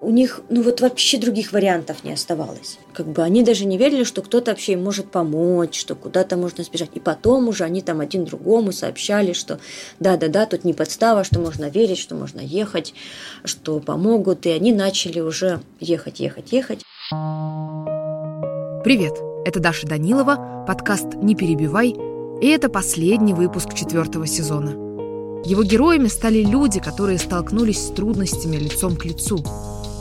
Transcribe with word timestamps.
у 0.00 0.10
них, 0.10 0.40
ну 0.48 0.62
вот 0.62 0.80
вообще 0.80 1.18
других 1.18 1.52
вариантов 1.52 2.04
не 2.04 2.12
оставалось. 2.12 2.78
Как 2.92 3.06
бы 3.06 3.22
они 3.22 3.42
даже 3.42 3.66
не 3.66 3.76
верили, 3.76 4.04
что 4.04 4.22
кто-то 4.22 4.50
вообще 4.50 4.72
им 4.72 4.82
может 4.82 5.10
помочь, 5.10 5.78
что 5.78 5.94
куда-то 5.94 6.36
можно 6.36 6.64
сбежать. 6.64 6.90
И 6.94 7.00
потом 7.00 7.48
уже 7.48 7.64
они 7.64 7.82
там 7.82 8.00
один 8.00 8.24
другому 8.24 8.72
сообщали, 8.72 9.34
что 9.34 9.60
да-да-да, 9.98 10.46
тут 10.46 10.64
не 10.64 10.72
подстава, 10.72 11.22
что 11.22 11.38
можно 11.38 11.68
верить, 11.68 11.98
что 11.98 12.14
можно 12.14 12.40
ехать, 12.40 12.94
что 13.44 13.78
помогут. 13.80 14.46
И 14.46 14.50
они 14.50 14.72
начали 14.72 15.20
уже 15.20 15.60
ехать, 15.80 16.20
ехать, 16.20 16.52
ехать. 16.52 16.80
Привет, 18.82 19.12
это 19.44 19.60
Даша 19.60 19.86
Данилова, 19.86 20.64
подкаст 20.66 21.14
«Не 21.16 21.34
перебивай», 21.34 21.94
и 22.40 22.48
это 22.48 22.70
последний 22.70 23.34
выпуск 23.34 23.74
четвертого 23.74 24.26
сезона. 24.26 24.70
Его 25.44 25.62
героями 25.62 26.08
стали 26.08 26.42
люди, 26.42 26.80
которые 26.80 27.18
столкнулись 27.18 27.78
с 27.78 27.90
трудностями 27.90 28.56
лицом 28.56 28.96
к 28.96 29.04
лицу– 29.04 29.44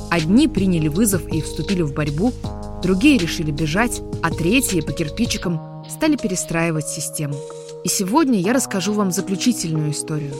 Одни 0.10 0.48
приняли 0.48 0.88
вызов 0.88 1.28
и 1.28 1.40
вступили 1.40 1.84
в 1.84 1.94
борьбу, 1.94 2.34
другие 2.82 3.20
решили 3.20 3.52
бежать, 3.52 4.02
а 4.24 4.32
третьи 4.32 4.82
по 4.82 4.92
кирпичикам 4.92 5.86
стали 5.88 6.16
перестраивать 6.16 6.88
систему. 6.88 7.36
И 7.84 7.90
сегодня 7.90 8.40
я 8.40 8.54
расскажу 8.54 8.94
вам 8.94 9.12
заключительную 9.12 9.92
историю 9.92 10.34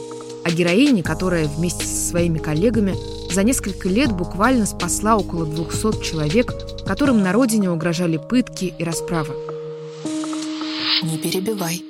о 0.44 0.50
героине, 0.50 1.04
которая 1.04 1.46
вместе 1.46 1.84
со 1.84 2.10
своими 2.10 2.38
коллегами 2.38 2.96
за 3.32 3.44
несколько 3.44 3.88
лет 3.88 4.10
буквально 4.10 4.66
спасла 4.66 5.16
около 5.16 5.46
200 5.46 6.02
человек, 6.02 6.52
которым 6.84 7.22
на 7.22 7.32
родине 7.32 7.70
угрожали 7.70 8.16
пытки 8.16 8.74
и 8.76 8.82
расправы. 8.82 9.34
Не 11.04 11.16
перебивай. 11.18 11.84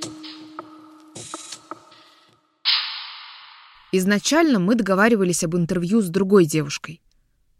Изначально 3.93 4.59
мы 4.59 4.75
договаривались 4.75 5.43
об 5.45 5.57
интервью 5.57 6.03
с 6.03 6.09
другой 6.09 6.45
девушкой– 6.45 7.01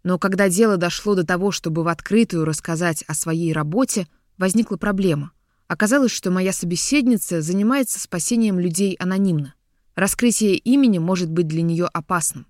но 0.03 0.17
когда 0.17 0.49
дело 0.49 0.77
дошло 0.77 1.15
до 1.15 1.25
того, 1.25 1.51
чтобы 1.51 1.83
в 1.83 1.87
открытую 1.87 2.45
рассказать 2.45 3.03
о 3.07 3.13
своей 3.13 3.53
работе, 3.53 4.07
возникла 4.37 4.77
проблема. 4.77 5.31
Оказалось, 5.67 6.11
что 6.11 6.31
моя 6.31 6.51
собеседница 6.51 7.41
занимается 7.41 7.99
спасением 7.99 8.59
людей 8.59 8.95
анонимно. 8.99 9.53
Раскрытие 9.95 10.55
имени 10.55 10.97
может 10.97 11.29
быть 11.29 11.47
для 11.47 11.61
нее 11.61 11.85
опасным. 11.85 12.47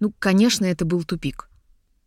Ну, 0.00 0.12
конечно, 0.18 0.64
это 0.64 0.84
был 0.84 1.04
тупик. 1.04 1.48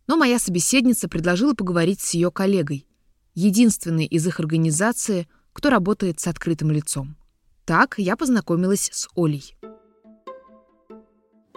Но 0.06 0.16
моя 0.16 0.38
собеседница 0.38 1.08
предложила 1.08 1.54
поговорить 1.54 2.00
с 2.00 2.14
ее 2.14 2.30
коллегой, 2.30 2.86
единственной 3.34 4.06
из 4.06 4.26
их 4.26 4.38
организации, 4.38 5.28
кто 5.52 5.70
работает 5.70 6.20
с 6.20 6.26
открытым 6.26 6.70
лицом. 6.70 7.16
Так 7.64 7.94
я 7.98 8.16
познакомилась 8.16 8.88
с 8.92 9.08
Олей. 9.16 9.56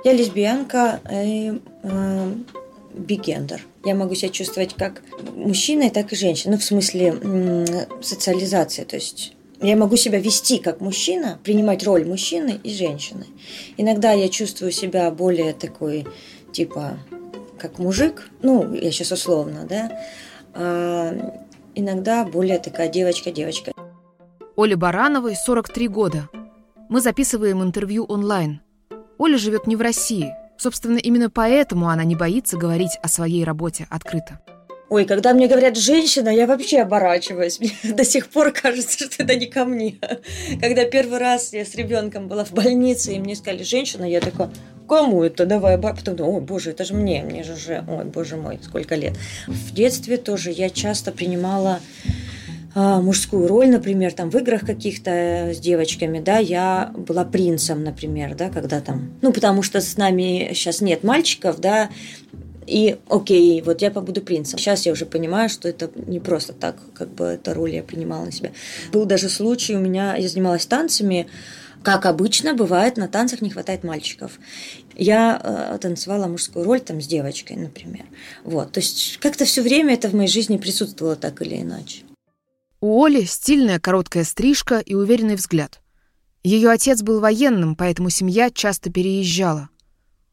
Я 0.03 0.13
лесбиянка, 0.13 1.01
и, 1.11 1.61
э, 1.83 2.35
бигендер. 2.93 3.61
Я 3.85 3.95
могу 3.95 4.15
себя 4.15 4.29
чувствовать 4.29 4.75
как 4.75 5.01
мужчиной, 5.35 5.89
так 5.89 6.11
и 6.13 6.15
женщиной. 6.15 6.53
Ну, 6.53 6.57
в 6.59 6.63
смысле 6.63 7.85
социализации. 8.01 8.83
То 8.83 8.95
есть 8.95 9.33
я 9.61 9.75
могу 9.75 9.95
себя 9.95 10.19
вести 10.19 10.59
как 10.59 10.81
мужчина, 10.81 11.39
принимать 11.43 11.83
роль 11.83 12.05
мужчины 12.05 12.59
и 12.63 12.71
женщины. 12.71 13.25
Иногда 13.77 14.11
я 14.13 14.29
чувствую 14.29 14.71
себя 14.71 15.11
более 15.11 15.53
такой, 15.53 16.07
типа, 16.51 16.97
как 17.57 17.79
мужик. 17.79 18.29
Ну, 18.41 18.73
я 18.73 18.91
сейчас 18.91 19.11
условно, 19.11 19.65
да. 19.67 19.91
А 20.53 21.41
иногда 21.75 22.25
более 22.25 22.59
такая 22.59 22.89
девочка-девочка. 22.89 23.71
Оле 24.55 24.75
Барановой 24.75 25.35
43 25.35 25.87
года. 25.87 26.29
Мы 26.89 27.01
записываем 27.01 27.61
интервью 27.61 28.05
онлайн. 28.05 28.61
Оля 29.17 29.37
живет 29.37 29.67
не 29.67 29.75
в 29.75 29.81
России, 29.81 30.33
Собственно, 30.59 30.97
именно 30.97 31.29
поэтому 31.29 31.87
она 31.87 32.03
не 32.03 32.15
боится 32.15 32.57
говорить 32.57 32.91
о 33.01 33.07
своей 33.07 33.45
работе 33.45 33.87
открыто. 33.89 34.39
Ой, 34.89 35.05
когда 35.05 35.33
мне 35.33 35.47
говорят 35.47 35.77
«женщина», 35.77 36.29
я 36.29 36.47
вообще 36.47 36.79
оборачиваюсь. 36.79 37.59
Мне 37.59 37.71
до 37.93 38.03
сих 38.03 38.27
пор 38.27 38.51
кажется, 38.51 39.05
что 39.05 39.23
это 39.23 39.35
не 39.35 39.45
ко 39.45 39.63
мне. 39.63 39.99
Когда 40.59 40.83
первый 40.83 41.19
раз 41.19 41.53
я 41.53 41.63
с 41.63 41.75
ребенком 41.75 42.27
была 42.27 42.43
в 42.43 42.51
больнице, 42.51 43.13
и 43.13 43.19
мне 43.19 43.35
сказали 43.35 43.63
«женщина», 43.63 44.03
я 44.03 44.19
такая 44.19 44.49
кому 44.87 45.23
это? 45.23 45.45
Давай, 45.45 45.77
потом, 45.77 46.19
ой, 46.19 46.41
боже, 46.41 46.71
это 46.71 46.83
же 46.83 46.95
мне, 46.95 47.21
мне 47.21 47.43
же 47.43 47.53
уже, 47.53 47.85
ой, 47.87 48.05
боже 48.05 48.35
мой, 48.35 48.59
сколько 48.61 48.95
лет. 48.95 49.13
В 49.47 49.73
детстве 49.73 50.17
тоже 50.17 50.51
я 50.51 50.69
часто 50.69 51.11
принимала 51.11 51.79
мужскую 52.75 53.47
роль, 53.47 53.69
например, 53.69 54.13
там 54.13 54.29
в 54.29 54.35
играх 54.35 54.65
каких-то 54.65 55.11
э, 55.11 55.53
с 55.53 55.59
девочками, 55.59 56.19
да, 56.19 56.37
я 56.37 56.91
была 56.95 57.25
принцем, 57.25 57.83
например, 57.83 58.35
да, 58.35 58.49
когда 58.49 58.79
там, 58.79 59.11
ну, 59.21 59.33
потому 59.33 59.63
что 59.63 59.81
с 59.81 59.97
нами 59.97 60.51
сейчас 60.53 60.81
нет 60.81 61.03
мальчиков, 61.03 61.59
да, 61.59 61.89
и 62.67 62.97
окей, 63.09 63.61
вот 63.63 63.81
я 63.81 63.89
побуду 63.89 64.21
принцем. 64.21 64.59
Сейчас 64.59 64.85
я 64.85 64.91
уже 64.91 65.07
понимаю, 65.07 65.49
что 65.49 65.67
это 65.67 65.89
не 66.05 66.19
просто 66.19 66.53
так, 66.53 66.75
как 66.93 67.09
бы 67.09 67.25
эта 67.25 67.55
роль 67.55 67.73
я 67.73 67.81
принимала 67.81 68.25
на 68.25 68.31
себя. 68.31 68.51
Был 68.91 69.05
даже 69.05 69.29
случай 69.29 69.75
у 69.75 69.79
меня, 69.79 70.15
я 70.15 70.29
занималась 70.29 70.67
танцами, 70.67 71.27
как 71.81 72.05
обычно 72.05 72.53
бывает, 72.53 72.97
на 72.97 73.07
танцах 73.07 73.41
не 73.41 73.49
хватает 73.49 73.83
мальчиков. 73.83 74.39
Я 74.95 75.41
э, 75.41 75.77
танцевала 75.79 76.27
мужскую 76.27 76.65
роль 76.65 76.81
там 76.81 77.01
с 77.01 77.07
девочкой, 77.07 77.57
например. 77.57 78.05
Вот, 78.43 78.73
то 78.73 78.81
есть 78.81 79.17
как-то 79.17 79.45
все 79.45 79.61
время 79.61 79.93
это 79.93 80.09
в 80.09 80.13
моей 80.13 80.27
жизни 80.27 80.57
присутствовало 80.57 81.15
так 81.15 81.41
или 81.41 81.61
иначе. 81.61 82.03
У 82.81 83.03
Оли 83.03 83.25
стильная 83.25 83.77
короткая 83.77 84.23
стрижка 84.23 84.79
и 84.79 84.93
уверенный 84.93 85.35
взгляд. 85.35 85.81
Ее 86.43 86.69
отец 86.69 87.01
был 87.01 87.19
военным, 87.19 87.75
поэтому 87.75 88.09
семья 88.09 88.49
часто 88.49 88.89
переезжала. 88.89 89.67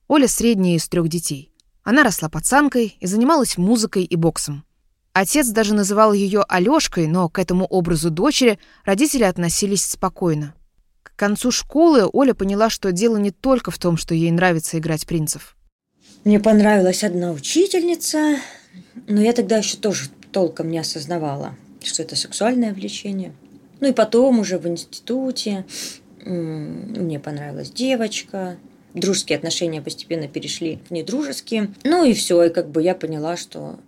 Оля 0.07 0.29
средняя 0.29 0.77
из 0.77 0.89
трех 0.89 1.09
детей. 1.09 1.51
Она 1.83 2.05
росла 2.05 2.29
пацанкой 2.29 2.97
и 3.01 3.07
занималась 3.09 3.59
музыкой 3.59 4.05
и 4.05 4.15
боксом. 4.15 4.65
Отец 5.13 5.49
даже 5.49 5.75
называл 5.75 6.13
ее 6.13 6.45
Алёшкой, 6.49 7.09
но 7.09 7.29
к 7.29 7.41
этому 7.41 7.67
образу 7.67 8.11
дочери 8.11 8.61
родители 8.85 9.25
относились 9.25 9.85
спокойно. 9.85 10.55
К 11.03 11.17
концу 11.17 11.51
школы 11.51 12.09
Оля 12.13 12.35
поняла, 12.35 12.71
что 12.71 12.93
дело 12.93 13.17
не 13.17 13.33
только 13.33 13.73
в 13.73 13.79
том, 13.79 13.97
что 13.97 14.15
ей 14.15 14.31
нравится 14.31 14.79
играть 14.79 15.05
принцев. 15.05 15.57
Мне 16.23 16.39
понравилась 16.39 17.03
одна 17.03 17.33
учительница, 17.33 18.37
но 19.09 19.21
я 19.21 19.33
тогда 19.33 19.57
еще 19.57 19.79
тоже 19.79 20.11
толком 20.31 20.71
не 20.71 20.79
осознавала 20.79 21.57
что 21.87 22.03
это 22.03 22.17
сексуальное 22.17 22.73
влечение. 22.73 23.33
Ну 23.81 23.89
и 23.89 23.93
потом 23.93 24.41
уже 24.41 24.59
в 24.59 24.67
институте 24.67 25.65
мне 26.25 27.21
понравилась 27.21 27.71
девочка, 27.71 28.57
дружеские 28.95 29.37
отношения 29.37 29.83
постепенно 29.83 30.27
перешли 30.27 30.81
в 30.89 30.91
недружеские. 30.91 31.73
Ну 31.85 32.05
и 32.05 32.15
все, 32.15 32.45
и 32.45 32.51
как 32.51 32.71
бы 32.71 32.83
я 32.83 32.95
поняла, 32.95 33.37
что 33.37 33.79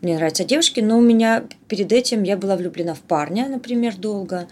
мне 0.00 0.16
нравятся 0.16 0.44
девушки, 0.44 0.80
но 0.80 0.98
у 0.98 1.02
меня 1.02 1.44
перед 1.68 1.92
этим 1.92 2.22
я 2.22 2.36
была 2.36 2.56
влюблена 2.56 2.94
в 2.94 3.00
парня, 3.00 3.48
например, 3.48 3.96
долго. 3.96 4.48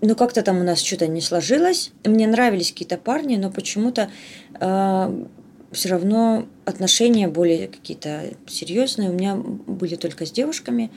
Но 0.00 0.14
как-то 0.14 0.42
там 0.42 0.58
у 0.58 0.64
нас 0.64 0.80
что-то 0.80 1.06
не 1.06 1.20
сложилось. 1.20 1.92
Мне 2.04 2.26
нравились 2.26 2.72
какие-то 2.72 2.96
парни, 2.96 3.36
но 3.36 3.50
почему-то 3.50 4.10
э, 4.58 5.24
все 5.72 5.88
равно 5.88 6.46
отношения 6.64 7.28
более 7.28 7.68
какие-то 7.68 8.22
серьезные 8.46 9.10
у 9.10 9.12
меня 9.12 9.36
были 9.36 9.96
только 9.96 10.24
с 10.24 10.32
девушками. 10.32 10.90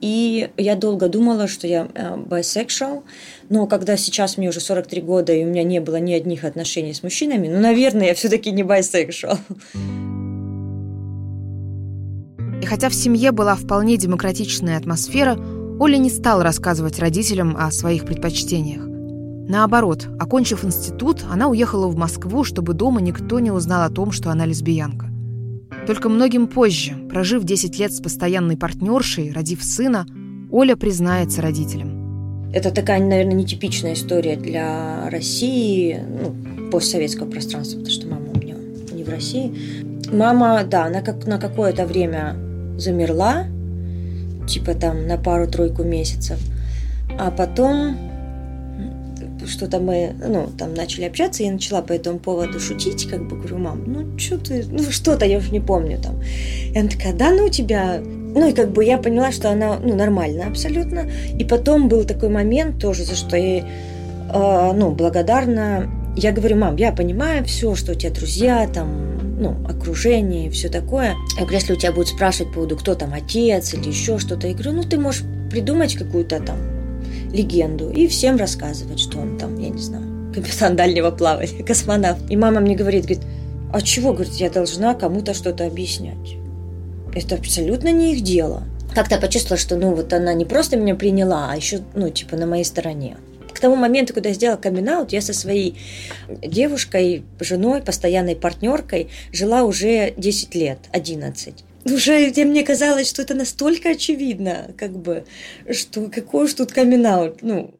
И 0.00 0.48
я 0.56 0.76
долго 0.76 1.08
думала, 1.08 1.46
что 1.46 1.66
я 1.66 1.84
bisexual, 1.84 3.02
но 3.50 3.66
когда 3.66 3.96
сейчас 3.96 4.38
мне 4.38 4.48
уже 4.48 4.60
43 4.60 5.02
года, 5.02 5.32
и 5.32 5.44
у 5.44 5.46
меня 5.46 5.62
не 5.62 5.80
было 5.80 5.96
ни 5.96 6.12
одних 6.12 6.44
отношений 6.44 6.94
с 6.94 7.02
мужчинами, 7.02 7.48
ну, 7.48 7.60
наверное, 7.60 8.06
я 8.06 8.14
все-таки 8.14 8.50
не 8.50 8.62
bisexual. 8.62 9.38
И 12.62 12.66
хотя 12.66 12.88
в 12.88 12.94
семье 12.94 13.32
была 13.32 13.54
вполне 13.56 13.96
демократичная 13.96 14.78
атмосфера, 14.78 15.38
Оля 15.78 15.96
не 15.96 16.10
стала 16.10 16.42
рассказывать 16.44 16.98
родителям 16.98 17.56
о 17.58 17.70
своих 17.70 18.04
предпочтениях. 18.04 18.86
Наоборот, 19.48 20.06
окончив 20.18 20.64
институт, 20.64 21.24
она 21.30 21.48
уехала 21.48 21.88
в 21.88 21.96
Москву, 21.96 22.44
чтобы 22.44 22.72
дома 22.72 23.00
никто 23.00 23.40
не 23.40 23.50
узнал 23.50 23.82
о 23.82 23.90
том, 23.90 24.12
что 24.12 24.30
она 24.30 24.46
лесбиянка. 24.46 25.08
Только 25.90 26.08
многим 26.08 26.46
позже, 26.46 26.92
прожив 27.10 27.42
10 27.42 27.80
лет 27.80 27.92
с 27.92 28.00
постоянной 28.00 28.56
партнершей, 28.56 29.32
родив 29.32 29.64
сына, 29.64 30.06
Оля 30.52 30.76
признается 30.76 31.42
родителям. 31.42 32.52
Это 32.54 32.70
такая, 32.70 33.00
наверное, 33.00 33.34
нетипичная 33.34 33.94
история 33.94 34.36
для 34.36 35.10
России, 35.10 35.98
ну, 35.98 36.70
постсоветского 36.70 37.28
пространства, 37.28 37.78
потому 37.78 37.92
что 37.92 38.06
мама 38.06 38.26
у 38.32 38.38
меня 38.38 38.54
не 38.92 39.02
в 39.02 39.08
России. 39.08 39.52
Мама, 40.12 40.62
да, 40.62 40.84
она 40.84 41.00
как 41.02 41.26
на 41.26 41.38
какое-то 41.38 41.86
время 41.86 42.36
замерла, 42.78 43.46
типа 44.48 44.74
там 44.74 45.08
на 45.08 45.18
пару-тройку 45.18 45.82
месяцев, 45.82 46.38
а 47.18 47.32
потом 47.32 47.96
что-то 49.46 49.78
мы, 49.78 50.14
ну, 50.26 50.48
там 50.58 50.74
начали 50.74 51.04
общаться, 51.04 51.42
я 51.42 51.52
начала 51.52 51.82
по 51.82 51.92
этому 51.92 52.18
поводу 52.18 52.60
шутить, 52.60 53.08
как 53.08 53.26
бы 53.28 53.36
говорю, 53.36 53.58
мам, 53.58 53.84
ну, 53.86 54.18
что 54.18 54.38
ты, 54.38 54.64
ну, 54.70 54.82
что-то, 54.90 55.24
я 55.26 55.38
уже 55.38 55.50
не 55.50 55.60
помню 55.60 55.98
там. 56.02 56.20
И 56.72 56.78
она 56.78 56.88
такая, 56.88 57.12
да, 57.14 57.30
ну, 57.30 57.46
у 57.46 57.48
тебя, 57.48 58.00
ну, 58.00 58.48
и 58.48 58.52
как 58.52 58.72
бы 58.72 58.84
я 58.84 58.98
поняла, 58.98 59.32
что 59.32 59.50
она, 59.50 59.78
ну, 59.78 59.94
нормальна 59.94 60.46
абсолютно. 60.46 61.10
И 61.38 61.44
потом 61.44 61.88
был 61.88 62.04
такой 62.04 62.28
момент 62.28 62.80
тоже, 62.80 63.04
за 63.04 63.14
что 63.14 63.36
я, 63.36 63.64
э, 64.32 64.72
ну, 64.74 64.90
благодарна, 64.90 65.90
Я 66.16 66.32
говорю, 66.32 66.56
мам, 66.56 66.76
я 66.76 66.90
понимаю 66.90 67.44
все, 67.44 67.76
что 67.76 67.92
у 67.92 67.94
тебя 67.94 68.10
друзья, 68.10 68.66
там, 68.66 69.38
ну, 69.40 69.56
окружение 69.68 70.48
и 70.48 70.50
все 70.50 70.68
такое. 70.68 71.14
Я 71.36 71.42
говорю, 71.42 71.54
если 71.54 71.72
у 71.72 71.76
тебя 71.76 71.92
будут 71.92 72.08
спрашивать 72.08 72.48
по 72.48 72.54
поводу, 72.56 72.76
кто 72.76 72.94
там 72.94 73.14
отец 73.14 73.74
или 73.74 73.88
еще 73.88 74.18
что-то, 74.18 74.48
я 74.48 74.54
говорю, 74.54 74.72
ну, 74.72 74.82
ты 74.82 74.98
можешь 74.98 75.22
придумать 75.50 75.94
какую-то 75.94 76.40
там 76.40 76.56
легенду 77.32 77.90
и 77.90 78.06
всем 78.06 78.36
рассказывать, 78.36 79.00
что 79.00 79.18
он 79.18 79.38
там, 79.38 79.58
я 79.58 79.68
не 79.68 79.80
знаю, 79.80 80.32
капитан 80.34 80.76
дальнего 80.76 81.10
плавания, 81.10 81.62
космонавт. 81.66 82.30
И 82.30 82.36
мама 82.36 82.60
мне 82.60 82.74
говорит, 82.74 83.04
говорит, 83.04 83.24
а 83.72 83.80
чего, 83.80 84.12
говорит, 84.12 84.34
я 84.34 84.50
должна 84.50 84.94
кому-то 84.94 85.34
что-то 85.34 85.66
объяснять? 85.66 86.36
Это 87.14 87.36
абсолютно 87.36 87.90
не 87.92 88.14
их 88.14 88.22
дело. 88.22 88.64
Как-то 88.94 89.18
почувствовала, 89.18 89.58
что, 89.58 89.76
ну, 89.76 89.94
вот 89.94 90.12
она 90.12 90.34
не 90.34 90.44
просто 90.44 90.76
меня 90.76 90.94
приняла, 90.94 91.48
а 91.50 91.56
еще, 91.56 91.80
ну, 91.94 92.10
типа, 92.10 92.36
на 92.36 92.46
моей 92.46 92.64
стороне. 92.64 93.16
К 93.52 93.60
тому 93.60 93.76
моменту, 93.76 94.14
когда 94.14 94.30
я 94.30 94.34
сделала 94.34 94.56
камин 94.56 94.88
я 95.10 95.20
со 95.20 95.32
своей 95.32 95.76
девушкой, 96.28 97.24
женой, 97.40 97.82
постоянной 97.82 98.34
партнеркой 98.34 99.10
жила 99.32 99.64
уже 99.64 100.14
10 100.16 100.54
лет, 100.54 100.78
11 100.92 101.64
уже 101.84 102.32
мне 102.44 102.62
казалось, 102.62 103.08
что 103.08 103.22
это 103.22 103.34
настолько 103.34 103.90
очевидно, 103.90 104.74
как 104.76 104.92
бы, 104.92 105.24
что 105.72 106.08
какой 106.08 106.44
уж 106.44 106.54
тут 106.54 106.72
камин 106.72 107.06
ну. 107.42 107.74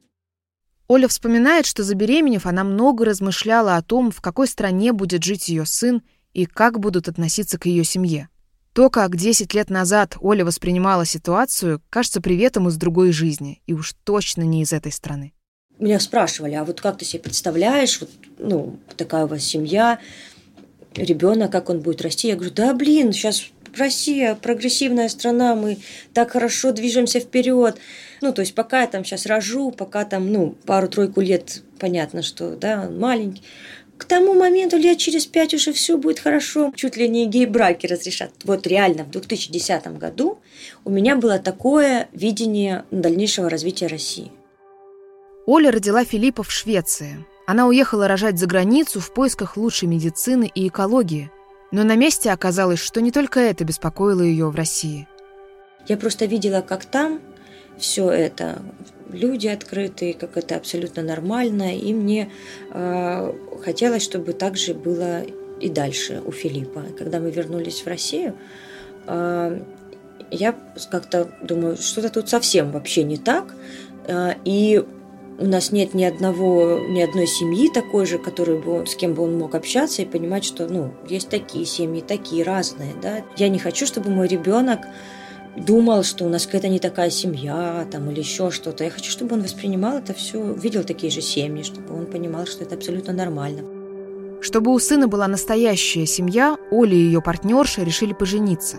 Оля 0.88 1.06
вспоминает, 1.06 1.66
что 1.66 1.84
забеременев, 1.84 2.46
она 2.46 2.64
много 2.64 3.04
размышляла 3.04 3.76
о 3.76 3.82
том, 3.82 4.10
в 4.10 4.20
какой 4.20 4.48
стране 4.48 4.92
будет 4.92 5.22
жить 5.22 5.48
ее 5.48 5.64
сын 5.64 6.02
и 6.32 6.46
как 6.46 6.80
будут 6.80 7.08
относиться 7.08 7.58
к 7.58 7.66
ее 7.66 7.84
семье. 7.84 8.28
То, 8.72 8.88
как 8.88 9.16
10 9.16 9.52
лет 9.54 9.68
назад 9.68 10.16
Оля 10.20 10.44
воспринимала 10.44 11.04
ситуацию, 11.04 11.82
кажется 11.90 12.20
приветом 12.20 12.68
из 12.68 12.76
другой 12.76 13.12
жизни, 13.12 13.60
и 13.66 13.72
уж 13.72 13.94
точно 14.04 14.42
не 14.42 14.62
из 14.62 14.72
этой 14.72 14.92
страны. 14.92 15.32
Меня 15.78 15.98
спрашивали, 15.98 16.54
а 16.54 16.64
вот 16.64 16.80
как 16.80 16.98
ты 16.98 17.04
себе 17.04 17.22
представляешь, 17.22 18.00
вот, 18.00 18.10
ну, 18.38 18.78
такая 18.96 19.24
у 19.24 19.28
вас 19.28 19.42
семья, 19.42 19.98
ребенок, 20.94 21.50
как 21.50 21.68
он 21.68 21.80
будет 21.80 22.02
расти? 22.02 22.28
Я 22.28 22.36
говорю, 22.36 22.52
да, 22.52 22.74
блин, 22.74 23.12
сейчас 23.12 23.44
Россия 23.76 24.34
прогрессивная 24.34 25.08
страна, 25.08 25.54
мы 25.54 25.78
так 26.12 26.32
хорошо 26.32 26.72
движемся 26.72 27.20
вперед. 27.20 27.78
Ну, 28.20 28.32
то 28.32 28.42
есть 28.42 28.54
пока 28.54 28.82
я 28.82 28.86
там 28.86 29.04
сейчас 29.04 29.26
рожу, 29.26 29.70
пока 29.70 30.04
там, 30.04 30.32
ну, 30.32 30.54
пару-тройку 30.66 31.20
лет, 31.20 31.62
понятно, 31.78 32.22
что, 32.22 32.56
да, 32.56 32.88
маленький. 32.90 33.42
К 33.96 34.04
тому 34.04 34.32
моменту 34.32 34.78
лет 34.78 34.96
через 34.96 35.26
пять 35.26 35.52
уже 35.52 35.74
все 35.74 35.98
будет 35.98 36.20
хорошо. 36.20 36.72
Чуть 36.74 36.96
ли 36.96 37.06
не 37.06 37.26
гей-браки 37.26 37.86
разрешат. 37.86 38.30
Вот 38.44 38.66
реально 38.66 39.04
в 39.04 39.10
2010 39.10 39.98
году 39.98 40.38
у 40.86 40.90
меня 40.90 41.16
было 41.16 41.38
такое 41.38 42.08
видение 42.12 42.84
дальнейшего 42.90 43.50
развития 43.50 43.88
России. 43.88 44.32
Оля 45.44 45.70
родила 45.70 46.04
Филиппа 46.04 46.42
в 46.42 46.50
Швеции. 46.50 47.26
Она 47.46 47.66
уехала 47.66 48.08
рожать 48.08 48.38
за 48.38 48.46
границу 48.46 49.00
в 49.00 49.12
поисках 49.12 49.58
лучшей 49.58 49.88
медицины 49.88 50.50
и 50.54 50.68
экологии– 50.68 51.30
но 51.70 51.84
на 51.84 51.96
месте 51.96 52.30
оказалось, 52.30 52.80
что 52.80 53.00
не 53.00 53.10
только 53.10 53.40
это 53.40 53.64
беспокоило 53.64 54.22
ее 54.22 54.50
в 54.50 54.54
России. 54.54 55.08
Я 55.86 55.96
просто 55.96 56.26
видела, 56.26 56.60
как 56.60 56.84
там 56.84 57.20
все 57.78 58.10
это, 58.10 58.60
люди 59.12 59.48
открытые, 59.48 60.14
как 60.14 60.36
это 60.36 60.56
абсолютно 60.56 61.02
нормально, 61.02 61.76
и 61.76 61.92
мне 61.92 62.30
э, 62.72 63.32
хотелось, 63.64 64.02
чтобы 64.02 64.32
так 64.32 64.56
же 64.56 64.74
было 64.74 65.22
и 65.60 65.68
дальше 65.68 66.22
у 66.24 66.32
Филиппа. 66.32 66.84
Когда 66.98 67.20
мы 67.20 67.30
вернулись 67.30 67.82
в 67.82 67.86
Россию, 67.86 68.34
э, 69.06 69.60
я 70.30 70.54
как-то 70.90 71.30
думаю, 71.42 71.76
что-то 71.76 72.10
тут 72.10 72.28
совсем 72.28 72.70
вообще 72.70 73.02
не 73.02 73.16
так, 73.16 73.54
э, 74.06 74.34
и 74.44 74.84
у 75.40 75.46
нас 75.46 75.72
нет 75.72 75.94
ни 75.94 76.04
одного, 76.04 76.78
ни 76.78 77.00
одной 77.00 77.26
семьи 77.26 77.70
такой 77.72 78.04
же, 78.04 78.18
которой 78.18 78.58
бы, 78.58 78.86
с 78.86 78.94
кем 78.94 79.14
бы 79.14 79.22
он 79.22 79.38
мог 79.38 79.54
общаться 79.54 80.02
и 80.02 80.04
понимать, 80.04 80.44
что, 80.44 80.68
ну, 80.68 80.92
есть 81.08 81.30
такие 81.30 81.64
семьи, 81.64 82.02
такие 82.06 82.44
разные, 82.44 82.92
да. 83.00 83.24
Я 83.36 83.48
не 83.48 83.58
хочу, 83.58 83.86
чтобы 83.86 84.10
мой 84.10 84.28
ребенок 84.28 84.80
думал, 85.56 86.04
что 86.04 86.26
у 86.26 86.28
нас 86.28 86.44
какая-то 86.44 86.68
не 86.68 86.78
такая 86.78 87.08
семья 87.08 87.86
там, 87.90 88.10
или 88.10 88.20
еще 88.20 88.50
что-то. 88.50 88.84
Я 88.84 88.90
хочу, 88.90 89.10
чтобы 89.10 89.34
он 89.34 89.42
воспринимал 89.42 89.96
это 89.96 90.12
все, 90.12 90.52
видел 90.52 90.84
такие 90.84 91.10
же 91.10 91.22
семьи, 91.22 91.62
чтобы 91.62 91.94
он 91.94 92.06
понимал, 92.06 92.46
что 92.46 92.62
это 92.62 92.74
абсолютно 92.74 93.14
нормально. 93.14 93.62
Чтобы 94.42 94.72
у 94.72 94.78
сына 94.78 95.08
была 95.08 95.26
настоящая 95.26 96.06
семья, 96.06 96.56
Оля 96.70 96.94
и 96.94 96.98
ее 96.98 97.22
партнерша 97.22 97.82
решили 97.82 98.12
пожениться. 98.12 98.76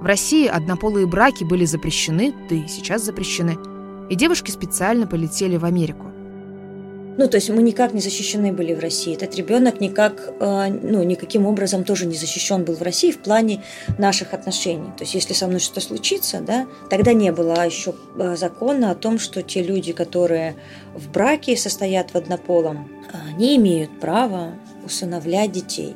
В 0.00 0.04
России 0.04 0.46
однополые 0.46 1.06
браки 1.06 1.44
были 1.44 1.64
запрещены, 1.64 2.32
да 2.48 2.56
и 2.56 2.68
сейчас 2.68 3.04
запрещены– 3.04 3.56
и 4.12 4.14
девушки 4.14 4.50
специально 4.50 5.06
полетели 5.06 5.56
в 5.56 5.64
Америку. 5.64 6.12
Ну, 7.16 7.28
то 7.28 7.36
есть 7.36 7.48
мы 7.48 7.62
никак 7.62 7.94
не 7.94 8.00
защищены 8.00 8.52
были 8.52 8.74
в 8.74 8.78
России. 8.78 9.14
Этот 9.14 9.34
ребенок 9.36 9.80
никак, 9.80 10.34
э, 10.38 10.66
ну, 10.68 11.02
никаким 11.02 11.46
образом 11.46 11.84
тоже 11.84 12.04
не 12.04 12.14
защищен 12.14 12.64
был 12.64 12.74
в 12.74 12.82
России 12.82 13.10
в 13.10 13.18
плане 13.18 13.62
наших 13.98 14.34
отношений. 14.34 14.90
То 14.98 15.04
есть 15.04 15.14
если 15.14 15.32
со 15.32 15.46
мной 15.46 15.60
что-то 15.60 15.80
случится, 15.80 16.40
да, 16.40 16.66
тогда 16.90 17.14
не 17.14 17.32
было 17.32 17.64
еще 17.64 17.94
э, 18.18 18.36
закона 18.36 18.90
о 18.90 18.94
том, 18.94 19.18
что 19.18 19.42
те 19.42 19.62
люди, 19.62 19.92
которые 19.94 20.56
в 20.94 21.10
браке 21.10 21.56
состоят 21.56 22.10
в 22.10 22.16
однополом, 22.16 22.90
не 23.38 23.56
имеют 23.56 23.98
права 23.98 24.54
усыновлять 24.84 25.52
детей. 25.52 25.94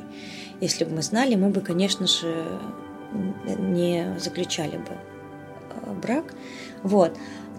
Если 0.62 0.84
бы 0.84 0.96
мы 0.96 1.02
знали, 1.02 1.34
мы 1.34 1.50
бы, 1.50 1.60
конечно 1.60 2.06
же, 2.06 2.44
не 3.58 4.16
заключали 4.18 4.78
бы 4.78 4.94
э, 5.74 5.92
брак. 6.02 6.24
Вот. 6.82 7.16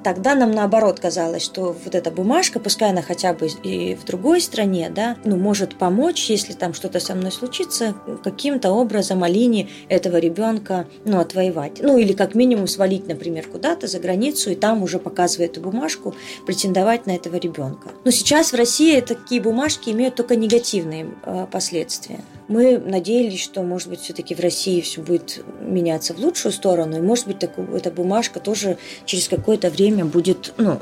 Тогда 0.08 0.36
нам 0.36 0.52
наоборот 0.52 1.02
казалось, 1.02 1.44
что 1.44 1.76
вот 1.84 1.94
эта 1.94 2.12
бумажка, 2.12 2.62
пускай 2.62 2.92
она 2.92 3.02
хотя 3.02 3.34
бы 3.34 3.50
и 3.62 3.94
в 3.94 4.06
другой 4.06 4.40
стране, 4.40 4.90
да, 4.90 5.18
ну, 5.26 5.36
может 5.36 5.76
помочь, 5.76 6.30
если 6.30 6.54
там 6.54 6.74
что-то 6.74 7.02
со 7.02 7.14
мной 7.14 7.30
случится, 7.30 7.94
каким-то 8.24 8.72
образом 8.72 9.24
Алине 9.24 9.68
этого 9.90 10.16
ребенка, 10.16 10.88
ну, 11.04 11.20
отвоевать. 11.20 11.82
Ну, 11.82 11.98
или 11.98 12.14
как 12.14 12.36
минимум 12.36 12.68
свалить, 12.68 13.06
например, 13.06 13.50
куда-то 13.50 13.88
за 13.88 14.00
границу 14.00 14.50
и 14.52 14.56
там 14.56 14.82
уже 14.82 14.98
показывая 14.98 15.48
эту 15.48 15.60
бумажку, 15.60 16.16
претендовать 16.46 17.06
на 17.06 17.12
этого 17.12 17.36
ребенка. 17.36 17.90
Но 18.06 18.12
сейчас 18.12 18.54
в 18.54 18.56
России 18.56 19.02
такие 19.02 19.42
бумажки 19.42 19.90
имеют 19.90 20.16
только 20.16 20.38
негативные 20.38 21.10
э, 21.26 21.48
последствия. 21.52 22.22
Мы 22.48 22.78
надеялись, 22.78 23.42
что, 23.42 23.62
может 23.62 23.90
быть, 23.90 24.00
все-таки 24.00 24.34
в 24.34 24.40
России 24.40 24.80
все 24.80 25.02
будет 25.02 25.44
меняться 25.60 26.14
в 26.14 26.20
лучшую 26.20 26.54
сторону, 26.54 26.98
и, 26.98 27.02
может 27.02 27.28
быть, 27.28 27.40
так, 27.40 27.52
эта 27.74 27.92
бумажка 27.92 28.40
тоже 28.40 28.78
через 29.06 29.28
какое-то 29.28 29.70
время 29.70 29.97
будет 30.06 30.54
ну, 30.58 30.82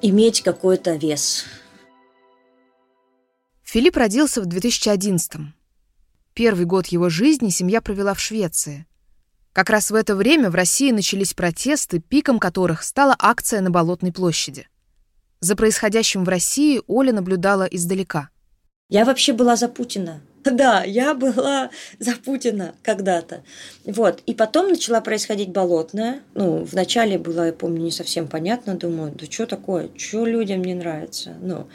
иметь 0.00 0.42
какой-то 0.42 0.94
вес. 0.96 1.44
Филипп 3.62 3.96
родился 3.96 4.42
в 4.42 4.46
2011-м. 4.46 5.54
Первый 6.34 6.64
год 6.64 6.86
его 6.88 7.08
жизни 7.08 7.48
семья 7.50 7.80
провела 7.80 8.14
в 8.14 8.20
Швеции. 8.20 8.86
Как 9.52 9.68
раз 9.68 9.90
в 9.90 9.94
это 9.94 10.14
время 10.16 10.50
в 10.50 10.54
России 10.54 10.90
начались 10.90 11.34
протесты, 11.34 12.00
пиком 12.00 12.38
которых 12.38 12.82
стала 12.82 13.14
акция 13.18 13.60
на 13.60 13.70
Болотной 13.70 14.12
площади. 14.12 14.68
За 15.40 15.56
происходящим 15.56 16.24
в 16.24 16.28
России 16.28 16.80
Оля 16.86 17.12
наблюдала 17.12 17.64
издалека. 17.64 18.30
Я 18.88 19.04
вообще 19.04 19.32
была 19.32 19.56
за 19.56 19.68
Путина. 19.68 20.22
Да, 20.44 20.82
я 20.84 21.14
была 21.14 21.70
за 21.98 22.16
Путина 22.16 22.74
когда-то. 22.82 23.42
Вот. 23.84 24.22
И 24.26 24.34
потом 24.34 24.68
начала 24.68 25.00
происходить 25.00 25.50
болотная. 25.50 26.20
Ну, 26.34 26.64
вначале 26.64 27.18
было, 27.18 27.46
я 27.46 27.52
помню, 27.52 27.82
не 27.82 27.90
совсем 27.90 28.26
понятно. 28.26 28.74
Думаю, 28.74 29.12
да 29.12 29.26
что 29.26 29.46
такое? 29.46 29.90
Что 29.96 30.26
людям 30.26 30.62
не 30.62 30.74
нравится? 30.74 31.34
Ну, 31.40 31.68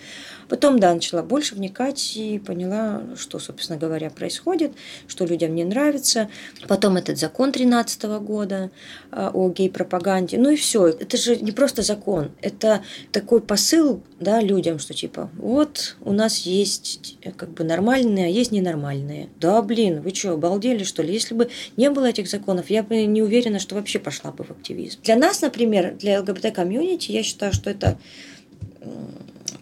Потом, 0.50 0.80
да, 0.80 0.94
начала 0.94 1.24
больше 1.24 1.56
вникать 1.56 2.16
и 2.16 2.40
поняла, 2.40 3.04
что, 3.16 3.40
собственно 3.40 3.78
говоря, 3.78 4.10
происходит, 4.10 4.74
что 5.08 5.26
людям 5.26 5.56
не 5.56 5.64
нравится. 5.64 6.30
Потом 6.68 6.98
этот 6.98 7.18
закон 7.18 7.52
13 7.52 8.04
года 8.22 8.72
а, 9.12 9.32
о 9.34 9.50
гей-пропаганде. 9.50 10.38
Ну 10.38 10.50
и 10.50 10.56
все. 10.56 10.88
Это 10.88 11.18
же 11.18 11.36
не 11.38 11.52
просто 11.52 11.82
закон, 11.82 12.32
это 12.42 12.84
такой 13.12 13.42
посыл 13.42 14.02
да, 14.20 14.42
людям, 14.42 14.80
что 14.80 14.94
типа, 14.94 15.30
вот 15.38 15.96
у 16.02 16.12
нас 16.12 16.40
есть 16.40 17.18
э, 17.22 17.32
как 17.32 17.50
бы 17.50 17.64
нормальные, 17.64 18.26
а 18.26 18.30
есть 18.30 18.52
ненормальные. 18.52 19.30
Да, 19.40 19.62
блин, 19.62 20.02
вы 20.02 20.14
что, 20.14 20.32
обалдели, 20.32 20.84
что 20.84 21.04
ли? 21.04 21.14
Если 21.14 21.36
бы 21.36 21.50
не 21.76 21.90
было 21.90 22.06
этих 22.06 22.28
законов, 22.28 22.70
я 22.70 22.84
бы 22.84 23.06
не 23.06 23.22
уверена, 23.22 23.60
что 23.60 23.76
вообще 23.76 24.00
пошла 24.00 24.32
бы 24.32 24.44
в 24.44 24.52
активизм. 24.52 25.00
Для 25.04 25.16
нас, 25.16 25.42
например, 25.42 25.96
для 25.96 26.22
ЛГБТ-комьюнити, 26.22 27.12
я 27.12 27.24
считаю, 27.24 27.54
что 27.54 27.70
это 27.70 27.98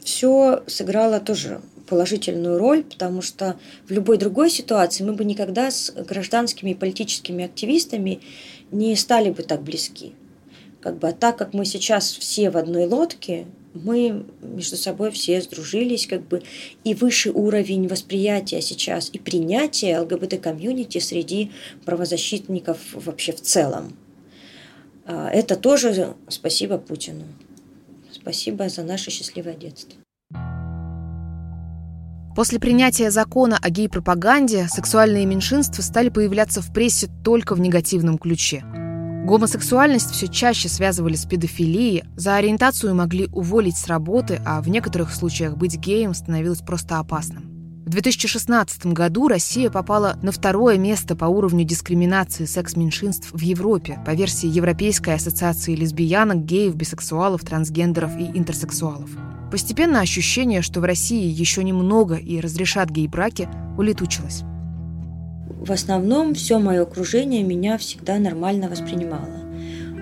все 0.06 0.64
сыграло 0.68 1.20
тоже 1.20 1.62
положительную 1.88 2.60
роль, 2.60 2.84
потому 2.84 3.24
что 3.24 3.58
в 3.88 3.92
любой 3.92 4.18
другой 4.18 4.52
ситуации 4.52 5.04
мы 5.04 5.14
бы 5.14 5.26
никогда 5.26 5.72
с 5.72 5.92
гражданскими 5.92 6.72
и 6.72 6.76
политическими 6.76 7.44
активистами 7.44 8.22
не 8.72 8.96
стали 8.96 9.32
бы 9.32 9.42
так 9.42 9.64
близки. 9.64 10.14
Как 10.80 11.00
бы, 11.00 11.10
а 11.10 11.12
так 11.12 11.38
как 11.38 11.56
мы 11.56 11.66
сейчас 11.66 12.12
все 12.12 12.52
в 12.52 12.58
одной 12.58 12.86
лодке, 12.86 13.46
мы 13.74 14.26
между 14.42 14.78
собой 14.78 15.10
все 15.10 15.42
сдружились, 15.42 16.06
как 16.06 16.28
бы, 16.28 16.44
и 16.84 16.94
высший 16.94 17.32
уровень 17.32 17.88
восприятия 17.88 18.62
сейчас 18.62 19.10
и 19.12 19.18
принятия 19.18 20.00
ЛГБТ-комьюнити 20.00 21.00
среди 21.00 21.52
правозащитников 21.84 22.78
вообще 22.94 23.34
в 23.34 23.42
целом. 23.42 23.98
А, 25.08 25.30
это 25.32 25.56
тоже 25.56 26.16
спасибо 26.30 26.78
Путину. 26.78 27.26
Спасибо 28.26 28.70
за 28.70 28.82
наше 28.82 29.12
счастливое 29.12 29.54
детство. 29.54 30.00
После 32.36 32.60
принятия 32.60 33.12
закона 33.12 33.60
о 33.62 33.70
гей-пропаганде 33.70 34.68
сексуальные 34.68 35.28
меньшинства 35.28 35.84
стали 35.84 36.10
появляться 36.10 36.60
в 36.64 36.74
прессе 36.74 37.08
только 37.24 37.54
в 37.54 37.60
негативном 37.60 38.18
ключе. 38.18 38.64
Гомосексуальность 39.28 40.10
все 40.10 40.28
чаще 40.28 40.70
связывали 40.70 41.14
с 41.14 41.28
педофилией, 41.28 42.04
за 42.16 42.38
ориентацию 42.38 42.96
могли 42.96 43.28
уволить 43.28 43.78
с 43.78 43.86
работы, 43.86 44.42
а 44.44 44.60
в 44.60 44.70
некоторых 44.70 45.14
случаях 45.14 45.56
быть 45.56 45.78
геем 45.78 46.16
становилось 46.16 46.62
просто 46.62 46.98
опасным. 46.98 47.45
В 47.86 47.90
2016 47.90 48.88
году 48.88 49.28
Россия 49.28 49.70
попала 49.70 50.18
на 50.24 50.32
второе 50.32 50.80
место 50.80 51.16
по 51.16 51.26
уровню 51.26 51.66
дискриминации 51.66 52.46
секс-меньшинств 52.46 53.30
в 53.32 53.40
Европе 53.40 54.00
по 54.04 54.16
версии 54.16 54.48
Европейской 54.48 55.14
ассоциации 55.14 55.76
лесбиянок, 55.76 56.46
геев, 56.46 56.74
бисексуалов, 56.74 57.44
трансгендеров 57.44 58.18
и 58.18 58.24
интерсексуалов. 58.36 59.12
Постепенно 59.52 60.00
ощущение, 60.00 60.64
что 60.64 60.82
в 60.82 60.84
России 60.84 61.28
еще 61.28 61.64
немного 61.64 62.16
и 62.16 62.40
разрешат 62.40 62.90
гей-браки, 62.90 63.48
улетучилось. 63.78 64.42
В 65.48 65.72
основном 65.72 66.34
все 66.34 66.58
мое 66.58 66.82
окружение 66.82 67.44
меня 67.44 67.78
всегда 67.78 68.18
нормально 68.18 68.68
воспринимало. 68.68 69.30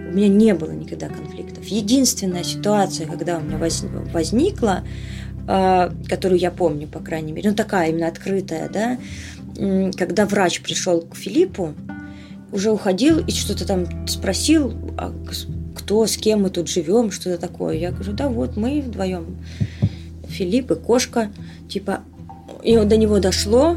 У 0.10 0.16
меня 0.16 0.30
не 0.30 0.54
было 0.54 0.72
никогда 0.72 1.10
конфликтов. 1.10 1.66
Единственная 1.66 2.44
ситуация, 2.44 3.08
когда 3.08 3.40
у 3.40 3.42
меня 3.42 3.58
возникла, 3.58 4.84
которую 5.45 6.39
я 6.39 6.51
помню, 6.51 6.88
по 6.88 7.00
крайней 7.00 7.31
мере, 7.33 7.50
ну 7.50 7.55
такая 7.55 7.89
именно 7.89 8.07
открытая, 8.07 8.69
да, 8.69 8.97
когда 9.97 10.25
врач 10.25 10.62
пришел 10.62 11.01
к 11.01 11.15
Филиппу, 11.15 11.73
уже 12.51 12.71
уходил 12.71 13.19
и 13.19 13.31
что-то 13.31 13.65
там 13.65 14.07
спросил, 14.07 14.73
а 14.97 15.13
кто, 15.75 16.05
с 16.05 16.17
кем 16.17 16.43
мы 16.43 16.50
тут 16.50 16.69
живем, 16.69 17.12
что-то 17.12 17.38
такое. 17.38 17.75
Я 17.75 17.91
говорю, 17.91 18.13
да 18.13 18.29
вот 18.29 18.55
мы 18.55 18.81
вдвоем, 18.81 19.38
Филипп 20.27 20.71
и 20.71 20.75
кошка, 20.75 21.31
типа, 21.67 22.01
и 22.63 22.77
до 22.77 22.97
него 22.97 23.19
дошло, 23.19 23.75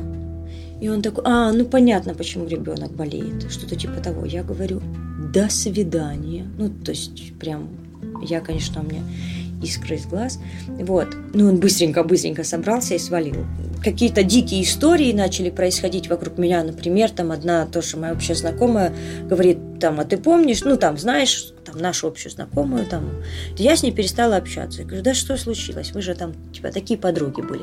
и 0.81 0.89
он 0.89 1.03
такой, 1.03 1.25
а, 1.27 1.53
ну 1.53 1.65
понятно, 1.65 2.15
почему 2.15 2.47
ребенок 2.47 2.93
болеет, 2.93 3.51
что-то 3.51 3.77
типа 3.77 4.01
того. 4.01 4.27
Я 4.27 4.43
говорю, 4.43 4.81
до 5.33 5.49
свидания. 5.49 6.47
Ну, 6.59 6.69
то 6.69 6.93
есть, 6.93 7.35
прям, 7.39 7.69
я, 8.23 8.41
конечно, 8.41 8.83
у 8.83 8.85
меня 8.85 9.03
искры 9.63 9.97
из 9.97 10.07
глаз. 10.07 10.39
Вот. 10.69 11.09
Ну, 11.35 11.49
он 11.49 11.57
быстренько-быстренько 11.59 12.45
собрался 12.45 12.95
и 12.95 12.99
свалил. 12.99 13.47
Какие-то 13.83 14.23
дикие 14.23 14.63
истории 14.63 15.13
начали 15.13 15.51
происходить 15.51 16.09
вокруг 16.09 16.39
меня. 16.39 16.63
Например, 16.63 17.11
там 17.11 17.33
одна 17.33 17.67
тоже 17.67 17.97
моя 17.97 18.13
общая 18.13 18.35
знакомая 18.35 18.93
говорит, 19.29 19.59
там, 19.81 20.01
а 20.01 20.05
ты 20.05 20.17
помнишь, 20.17 20.65
ну, 20.65 20.77
там, 20.77 20.97
знаешь, 20.99 21.53
там, 21.65 21.79
нашу 21.79 22.09
общую 22.09 22.33
знакомую, 22.33 22.87
там, 22.87 23.11
я 23.57 23.77
с 23.77 23.83
ней 23.83 23.93
перестала 23.93 24.37
общаться. 24.37 24.81
Я 24.81 24.87
говорю, 24.87 25.03
да 25.03 25.15
что 25.15 25.37
случилось? 25.37 25.93
Вы 25.93 26.03
же 26.03 26.15
там, 26.15 26.35
типа, 26.53 26.73
такие 26.73 26.99
подруги 26.99 27.43
были. 27.43 27.63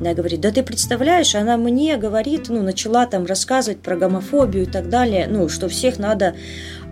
Она 0.00 0.14
говорит, 0.14 0.40
да 0.40 0.50
ты 0.50 0.62
представляешь, 0.62 1.34
она 1.34 1.56
мне 1.56 1.96
говорит, 1.96 2.48
ну, 2.48 2.62
начала 2.62 3.06
там 3.06 3.24
рассказывать 3.24 3.80
про 3.80 3.96
гомофобию 3.96 4.64
и 4.64 4.66
так 4.66 4.88
далее, 4.88 5.26
ну, 5.28 5.48
что 5.48 5.68
всех 5.68 5.98
надо 5.98 6.34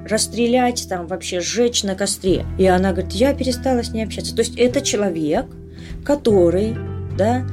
расстрелять, 0.09 0.87
там 0.89 1.07
вообще 1.07 1.41
сжечь 1.41 1.83
на 1.83 1.95
костре. 1.95 2.45
И 2.59 2.67
она 2.67 2.93
говорит, 2.93 3.13
я 3.13 3.35
перестала 3.35 3.83
с 3.83 3.93
ней 3.93 4.05
общаться. 4.05 4.35
То 4.35 4.43
есть 4.43 4.57
это 4.57 4.81
человек, 4.81 5.47
который, 6.05 6.77
да, 7.17 7.45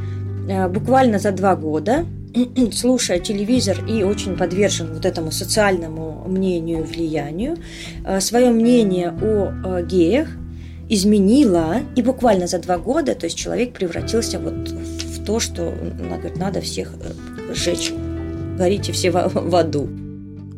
э, 0.50 0.68
буквально 0.68 1.20
за 1.20 1.32
два 1.32 1.56
года, 1.56 2.06
слушая 2.74 3.20
телевизор 3.20 3.84
и 3.86 4.04
очень 4.04 4.36
подвержен 4.36 4.94
вот 4.94 5.06
этому 5.06 5.32
социальному 5.32 6.24
мнению, 6.28 6.84
влиянию, 6.84 7.58
э, 8.06 8.20
свое 8.20 8.50
мнение 8.50 9.10
о 9.10 9.52
э, 9.80 9.86
геях 9.86 10.30
изменила, 10.90 11.78
и 11.96 12.02
буквально 12.02 12.48
за 12.48 12.58
два 12.58 12.80
года, 12.80 13.14
то 13.14 13.26
есть 13.26 13.38
человек 13.38 13.74
превратился 13.74 14.40
вот 14.40 14.70
в 14.70 15.24
то, 15.24 15.40
что 15.40 15.72
она 16.00 16.18
говорит, 16.18 16.38
надо 16.38 16.62
всех 16.62 16.94
сжечь, 17.54 17.94
горите 18.58 18.92
все 18.92 19.12
в 19.12 19.56
аду. 19.56 19.88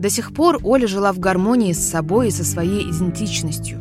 До 0.01 0.09
сих 0.09 0.33
пор 0.33 0.59
Оля 0.63 0.87
жила 0.87 1.13
в 1.13 1.19
гармонии 1.19 1.73
с 1.73 1.89
собой 1.91 2.29
и 2.29 2.31
со 2.31 2.43
своей 2.43 2.89
идентичностью. 2.89 3.77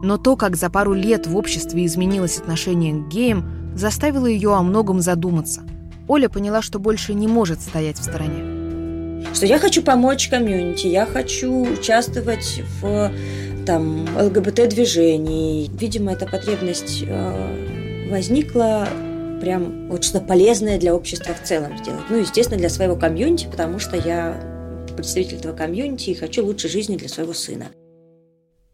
Но 0.00 0.16
то, 0.16 0.36
как 0.36 0.54
за 0.54 0.70
пару 0.70 0.92
лет 0.92 1.26
в 1.26 1.36
обществе 1.36 1.84
изменилось 1.86 2.38
отношение 2.38 2.94
к 2.94 3.08
геям, 3.08 3.74
заставило 3.74 4.26
ее 4.26 4.54
о 4.54 4.62
многом 4.62 5.00
задуматься. 5.00 5.62
Оля 6.06 6.28
поняла, 6.28 6.62
что 6.62 6.78
больше 6.78 7.14
не 7.14 7.26
может 7.26 7.60
стоять 7.60 7.98
в 7.98 8.04
стороне. 8.04 9.24
Что 9.34 9.44
я 9.44 9.58
хочу 9.58 9.82
помочь 9.82 10.28
комьюнити, 10.28 10.86
я 10.86 11.04
хочу 11.04 11.72
участвовать 11.72 12.62
в 12.80 13.10
там, 13.66 14.06
ЛГБТ-движении. 14.16 15.68
Видимо, 15.76 16.12
эта 16.12 16.26
потребность 16.26 17.02
э, 17.04 18.08
возникла 18.08 18.86
прям 19.40 19.88
вот 19.88 20.04
что 20.04 20.20
полезное 20.20 20.78
для 20.78 20.94
общества 20.94 21.34
в 21.34 21.44
целом 21.44 21.76
сделать. 21.76 22.04
Ну, 22.08 22.18
естественно, 22.18 22.56
для 22.56 22.68
своего 22.68 22.94
комьюнити, 22.94 23.48
потому 23.50 23.80
что 23.80 23.96
я 23.96 24.49
представитель 24.94 25.38
этого 25.38 25.56
комьюнити 25.56 26.10
и 26.10 26.14
хочу 26.14 26.44
лучшей 26.44 26.70
жизни 26.70 26.96
для 26.96 27.08
своего 27.08 27.32
сына. 27.32 27.70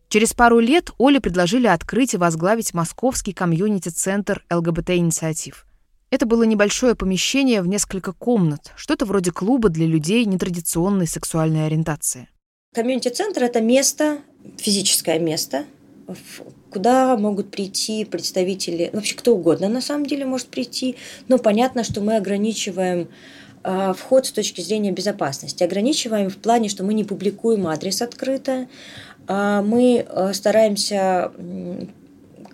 Через 0.09 0.33
пару 0.35 0.61
лет 0.61 0.91
Оле 0.99 1.21
предложили 1.21 1.67
открыть 1.67 2.15
и 2.15 2.17
возглавить 2.17 2.75
московский 2.75 3.33
комьюнити-центр 3.33 4.45
ЛГБТ-инициатив. 4.51 5.67
Это 6.11 6.27
было 6.27 6.45
небольшое 6.45 6.95
помещение 6.95 7.61
в 7.61 7.67
несколько 7.67 8.13
комнат, 8.13 8.73
что-то 8.77 9.05
вроде 9.05 9.33
клуба 9.33 9.69
для 9.69 9.87
людей 9.87 10.25
нетрадиционной 10.25 11.09
сексуальной 11.09 11.67
ориентации. 11.67 12.29
Комьюнити-центр– 12.75 13.43
это 13.45 13.61
место, 13.61 14.19
физическое 14.59 15.19
место, 15.19 15.65
куда 16.71 17.17
могут 17.17 17.51
прийти 17.51 18.05
представители, 18.05 18.91
вообще 18.93 19.17
кто 19.17 19.35
угодно 19.35 19.69
на 19.69 19.81
самом 19.81 20.07
деле 20.07 20.25
может 20.25 20.49
прийти, 20.49 20.97
но 21.27 21.39
понятно, 21.39 21.83
что 21.85 22.01
мы 22.01 22.17
ограничиваем 22.17 23.09
вход 23.95 24.27
с 24.27 24.33
точки 24.33 24.61
зрения 24.61 24.93
безопасности. 24.93 25.65
Ограничиваем 25.65 26.31
в 26.31 26.37
плане, 26.37 26.69
что 26.69 26.85
мы 26.85 26.95
не 26.95 27.05
публикуем 27.05 27.67
адрес 27.67 28.01
открыто, 28.01 28.69
а 29.27 29.63
мы 29.63 30.07
а, 30.09 30.33
стараемся 30.33 31.33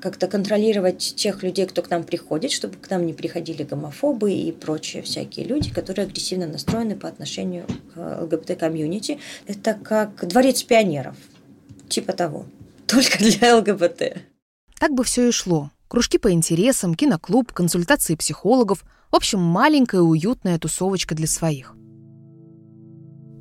как-то 0.01 0.27
контролировать 0.27 1.15
тех 1.17 1.45
людей, 1.45 1.65
кто 1.67 1.81
к 1.81 1.89
нам 1.89 2.03
приходит, 2.03 2.51
чтобы 2.51 2.77
к 2.77 2.91
нам 2.91 3.07
не 3.07 3.13
приходили 3.13 3.63
гомофобы 3.63 4.33
и 4.33 4.51
прочие 4.51 5.03
всякие 5.03 5.47
люди, 5.47 5.73
которые 5.73 6.07
агрессивно 6.07 6.49
настроены 6.49 6.97
по 6.97 7.09
отношению 7.09 7.67
к 7.95 8.23
ЛГБТ-комьюнити. 8.23 9.21
Это 9.47 9.75
как 9.75 10.27
дворец 10.27 10.63
пионеров, 10.65 11.17
типа 11.89 12.15
того, 12.15 12.47
только 12.87 13.19
для 13.19 13.57
ЛГБТ. 13.57 14.17
Так 14.81 14.93
бы 14.93 15.05
все 15.05 15.29
и 15.29 15.31
шло. 15.31 15.71
Кружки 15.93 16.17
по 16.17 16.33
интересам, 16.33 16.95
киноклуб, 16.95 17.53
консультации 17.53 18.15
психологов– 18.15 18.83
в 19.13 19.15
общем, 19.15 19.41
маленькая 19.41 20.01
уютная 20.01 20.59
тусовочка 20.59 21.15
для 21.15 21.27
своих. 21.27 21.77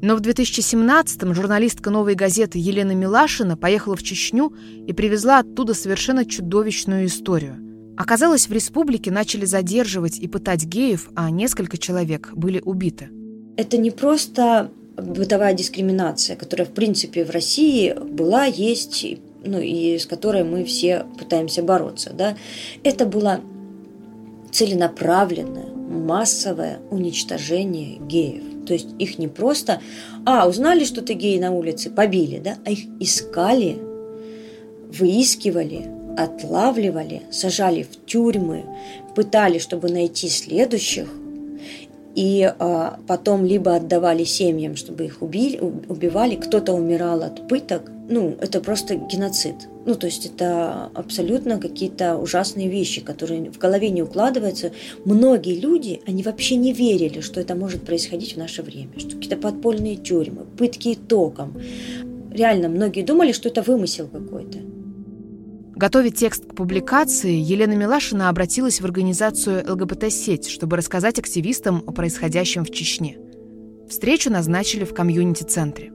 Но 0.01 0.17
в 0.17 0.20
2017-м 0.20 1.34
журналистка 1.34 1.91
«Новой 1.91 2.15
газеты» 2.15 2.60
Елена 2.60 2.91
Милашина 2.91 3.55
поехала 3.55 3.96
в 3.96 4.03
Чечню 4.03 4.53
и 4.86 4.91
привезла 4.91 5.39
оттуда 5.39 5.74
совершенно 5.74 6.25
чудовищную 6.25 7.05
историю. 7.05 7.55
Оказалось, 7.98 8.50
в 8.50 8.51
республике 8.51 9.12
начали 9.12 9.46
задерживать 9.46 10.20
и 10.20 10.27
пытать 10.27 10.65
геев, 10.65 11.10
а 11.15 11.31
несколько 11.31 11.77
человек 11.77 12.34
были 12.34 12.60
убиты. 12.65 13.12
Это 13.55 13.77
не 13.77 13.91
просто 13.91 14.70
бытовая 14.98 15.53
дискриминация, 15.53 16.36
которая, 16.36 16.67
в 16.67 16.74
принципе, 16.74 17.24
в 17.24 17.29
России 17.29 17.96
была, 17.98 18.43
есть, 18.43 19.05
ну 19.43 19.60
и 19.60 19.98
с 19.98 20.05
которой 20.05 20.43
мы 20.43 20.63
все 20.63 21.05
пытаемся 21.17 21.63
бороться. 21.63 22.12
Да? 22.13 22.36
Это 22.83 23.05
была 23.05 23.41
целенаправленное, 24.51 25.67
массовое 25.91 26.79
уничтожение 26.89 27.98
геев. 28.00 28.43
То 28.65 28.74
есть 28.74 28.89
их 29.00 29.17
не 29.17 29.27
просто, 29.27 29.81
а, 30.25 30.48
узнали, 30.48 30.86
что 30.86 31.01
ты 31.01 31.13
гей 31.13 31.39
на 31.39 31.51
улице, 31.51 31.89
побили, 31.89 32.39
да, 32.39 32.57
а 32.65 32.71
их 32.71 32.86
искали, 33.00 33.77
выискивали, 34.98 35.89
отлавливали, 36.17 37.24
сажали 37.31 37.83
в 37.83 38.05
тюрьмы, 38.05 38.63
пытали, 39.15 39.57
чтобы 39.57 39.89
найти 39.89 40.29
следующих, 40.29 41.07
и 42.15 42.53
а, 42.60 43.00
потом 43.07 43.45
либо 43.45 43.75
отдавали 43.75 44.24
семьям, 44.25 44.75
чтобы 44.75 45.05
их 45.05 45.21
убили, 45.21 45.60
убивали, 45.60 46.36
кто-то 46.36 46.74
умирал 46.74 47.24
от 47.24 47.48
пыток. 47.48 47.91
Ну, 48.12 48.36
это 48.41 48.60
просто 48.60 48.96
геноцид. 48.96 49.56
Ну, 49.86 49.96
то 49.96 50.06
есть 50.06 50.25
это 50.25 50.91
абсолютно 50.94 51.58
какие-то 51.58 52.18
ужасные 52.18 52.68
вещи, 52.68 53.00
которые 53.00 53.50
в 53.50 53.58
голове 53.58 53.89
не 53.89 54.03
укладываются. 54.03 54.74
Многие 55.06 55.58
люди, 55.58 56.01
они 56.06 56.22
вообще 56.22 56.58
не 56.58 56.74
верили, 56.74 57.22
что 57.22 57.39
это 57.39 57.56
может 57.56 57.84
происходить 57.84 58.34
в 58.34 58.38
наше 58.38 58.63
время, 58.63 58.91
что 58.98 59.12
какие-то 59.12 59.38
подпольные 59.38 59.96
тюрьмы, 59.96 60.44
пытки 60.58 60.96
током. 60.96 61.58
Реально, 62.32 62.68
многие 62.68 63.03
думали, 63.03 63.32
что 63.32 63.48
это 63.48 63.62
вымысел 63.62 64.10
какой-то. 64.10 64.58
Готовя 65.77 66.10
текст 66.10 66.46
к 66.46 66.53
публикации, 66.53 67.34
Елена 67.34 67.75
Милашина 67.77 68.27
обратилась 68.27 68.82
в 68.82 68.86
организацию 68.86 69.63
ЛГБТ-сеть, 69.65 70.50
чтобы 70.50 70.75
рассказать 70.75 71.18
активистам 71.18 71.82
о 71.88 71.94
происходящем 71.94 72.65
в 72.65 72.72
Чечне. 72.72 73.18
Встречу 73.89 74.30
назначили 74.30 74.84
в 74.84 74.94
комьюнити-центре. 74.94 75.94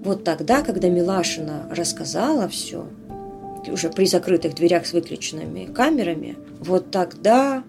Вот 0.00 0.24
тогда, 0.24 0.62
когда 0.62 0.88
Милашина 0.88 1.68
рассказала 1.70 2.48
все, 2.48 2.86
уже 3.70 3.90
при 3.90 4.06
закрытых 4.06 4.54
дверях 4.54 4.86
с 4.86 4.92
выключенными 4.92 5.66
камерами, 5.66 6.36
вот 6.60 6.90
тогда 6.90 7.64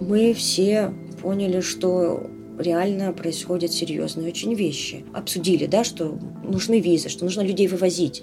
мы 0.00 0.34
все 0.34 0.92
поняли, 1.22 1.60
что 1.60 2.28
реально 2.58 3.12
происходят 3.12 3.72
серьезные 3.72 4.28
очень 4.28 4.54
вещи. 4.54 5.04
Обсудили, 5.12 5.66
да, 5.66 5.84
что 5.84 6.18
нужны 6.44 6.80
визы, 6.80 7.08
что 7.08 7.24
нужно 7.24 7.40
людей 7.40 7.66
вывозить. 7.66 8.22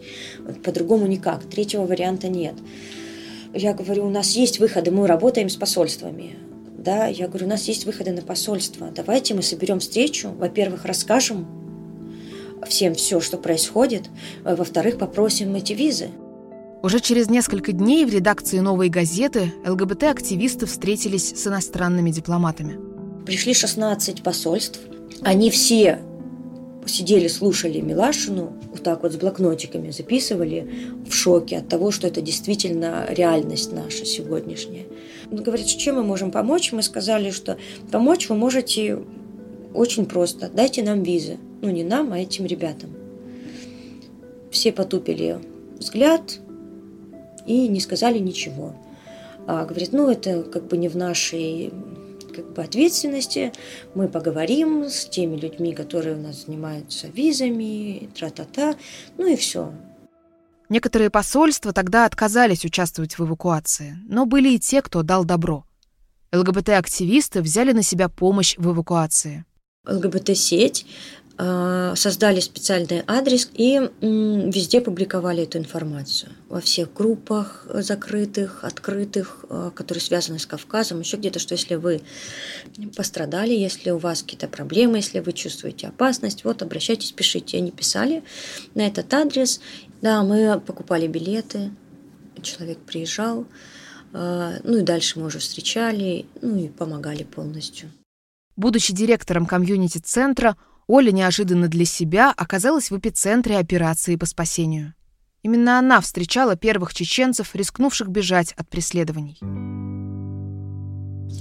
По-другому 0.64 1.08
никак. 1.08 1.44
Третьего 1.44 1.86
варианта 1.86 2.30
нет. 2.30 2.56
Я 3.54 3.74
говорю, 3.74 4.06
у 4.06 4.10
нас 4.10 4.32
есть 4.32 4.60
выходы, 4.60 4.92
мы 4.92 5.08
работаем 5.08 5.50
с 5.50 5.56
посольствами. 5.56 6.36
Да, 6.78 7.08
я 7.08 7.28
говорю, 7.28 7.48
у 7.48 7.50
нас 7.50 7.68
есть 7.68 7.86
выходы 7.86 8.12
на 8.12 8.22
посольство. 8.22 8.92
Давайте 8.96 9.34
мы 9.34 9.42
соберем 9.42 9.80
встречу. 9.80 10.30
Во-первых, 10.30 10.86
расскажем 10.86 11.46
всем 12.68 12.96
все, 12.96 13.20
что 13.20 13.38
происходит. 13.38 14.10
Во-вторых, 14.44 14.98
попросим 14.98 15.56
эти 15.56 15.74
визы. 15.74 16.10
Уже 16.84 17.00
через 17.00 17.30
несколько 17.30 17.74
дней 17.74 18.06
в 18.06 18.14
редакции 18.14 18.58
«Новой 18.60 18.90
газеты» 18.90 19.54
ЛГБТ-активисты 19.66 20.66
встретились 20.66 21.30
с 21.30 21.46
иностранными 21.46 22.10
дипломатами. 22.10 22.80
Пришли 23.26 23.54
16 23.54 24.24
посольств. 24.24 24.80
Они 25.22 25.52
все 25.52 26.00
сидели, 26.88 27.28
слушали 27.28 27.80
Милашину, 27.80 28.54
вот 28.72 28.84
так 28.84 29.04
вот 29.04 29.14
с 29.14 29.16
блокнотиками 29.16 29.92
записывали 29.92 30.68
в 31.08 31.14
шоке 31.14 31.58
от 31.58 31.68
того, 31.68 31.92
что 31.92 32.08
это 32.08 32.22
действительно 32.22 33.06
реальность 33.10 33.72
наша 33.72 34.06
сегодняшняя. 34.06 34.86
Он 35.32 35.44
говорит, 35.44 35.68
чем 35.68 35.98
мы 35.98 36.04
можем 36.04 36.32
помочь? 36.32 36.72
Мы 36.72 36.82
сказали, 36.82 37.30
что 37.30 37.58
помочь 37.92 38.28
вы 38.30 38.36
можете 38.36 39.00
очень 39.74 40.06
просто. 40.06 40.50
Дайте 40.50 40.84
нам 40.84 41.04
визы. 41.04 41.38
Ну, 41.62 41.70
не 41.70 41.84
нам, 41.84 42.12
а 42.14 42.20
этим 42.20 42.46
ребятам. 42.46 42.90
Все 44.52 44.72
потупили 44.72 45.40
взгляд 45.78 46.40
и 47.46 47.68
не 47.68 47.80
сказали 47.80 48.20
ничего. 48.20 48.76
А 49.48 49.66
говорит, 49.66 49.94
ну, 49.94 50.10
это 50.10 50.44
как 50.44 50.68
бы 50.68 50.78
не 50.78 50.90
в 50.90 50.98
нашей 50.98 51.72
как 52.36 52.54
бы 52.54 52.62
ответственности. 52.62 53.52
Мы 53.94 54.08
поговорим 54.08 54.86
с 54.86 55.06
теми 55.06 55.36
людьми, 55.36 55.74
которые 55.74 56.16
у 56.16 56.22
нас 56.22 56.46
занимаются 56.46 57.08
визами, 57.08 58.10
тра-та-та, 58.16 58.76
ну 59.18 59.28
и 59.28 59.36
все. 59.36 59.74
Некоторые 60.70 61.10
посольства 61.10 61.74
тогда 61.74 62.06
отказались 62.06 62.64
участвовать 62.64 63.20
в 63.20 63.26
эвакуации, 63.26 63.98
но 64.08 64.26
были 64.26 64.54
и 64.54 64.60
те, 64.60 64.82
кто 64.82 65.04
дал 65.04 65.26
добро. 65.26 65.66
ЛГБТ-активисты 66.32 67.42
взяли 67.42 67.74
на 67.74 67.84
себя 67.84 68.08
помощь 68.08 68.56
в 68.58 68.72
эвакуации. 68.72 69.44
ЛГБТ-сеть 69.86 70.86
Э, 71.44 71.94
создали 71.96 72.40
специальный 72.40 73.04
адрес 73.08 73.50
и 73.56 73.90
везде 74.02 74.80
публиковали 74.80 75.42
эту 75.42 75.58
информацию. 75.58 76.34
Во 76.50 76.62
всех 76.62 76.94
группах 76.94 77.66
закрытых, 77.68 78.64
открытых, 78.64 79.46
э, 79.50 79.72
которые 79.74 80.04
связаны 80.04 80.38
с 80.38 80.46
Кавказом, 80.46 81.00
еще 81.00 81.18
где-то, 81.18 81.40
что 81.40 81.54
если 81.54 81.76
вы 81.76 82.02
пострадали, 82.96 83.54
если 83.54 83.90
у 83.90 83.98
вас 83.98 84.22
какие-то 84.22 84.48
проблемы, 84.48 84.98
если 84.98 85.20
вы 85.20 85.34
чувствуете 85.34 85.88
опасность, 85.88 86.44
вот 86.44 86.62
обращайтесь, 86.62 87.12
пишите. 87.12 87.58
Они 87.58 87.72
писали 87.72 88.24
на 88.76 88.86
этот 88.86 89.12
адрес. 89.12 89.62
Да, 90.00 90.22
мы 90.22 90.60
покупали 90.60 91.08
билеты, 91.08 91.72
человек 92.44 92.78
приезжал, 92.80 93.48
э, 94.14 94.60
ну 94.64 94.78
и 94.78 94.82
дальше 94.82 95.18
мы 95.18 95.26
уже 95.26 95.40
встречали, 95.40 96.28
ну 96.40 96.56
и 96.58 96.68
помогали 96.68 97.24
полностью. 97.24 97.90
Будучи 98.56 98.94
директором 98.94 99.46
комьюнити-центра, 99.46 100.58
Оля 100.88 101.12
неожиданно 101.12 101.68
для 101.68 101.86
себя 101.86 102.34
оказалась 102.36 102.92
в 102.92 102.98
эпицентре 102.98 103.58
операции 103.58 104.16
по 104.16 104.26
спасению. 104.26 104.94
Именно 105.44 105.80
она 105.80 106.02
встречала 106.02 106.56
первых 106.56 106.94
чеченцев, 106.94 107.56
рискнувших 107.56 108.10
бежать 108.10 108.54
от 108.58 108.70
преследований. 108.70 109.40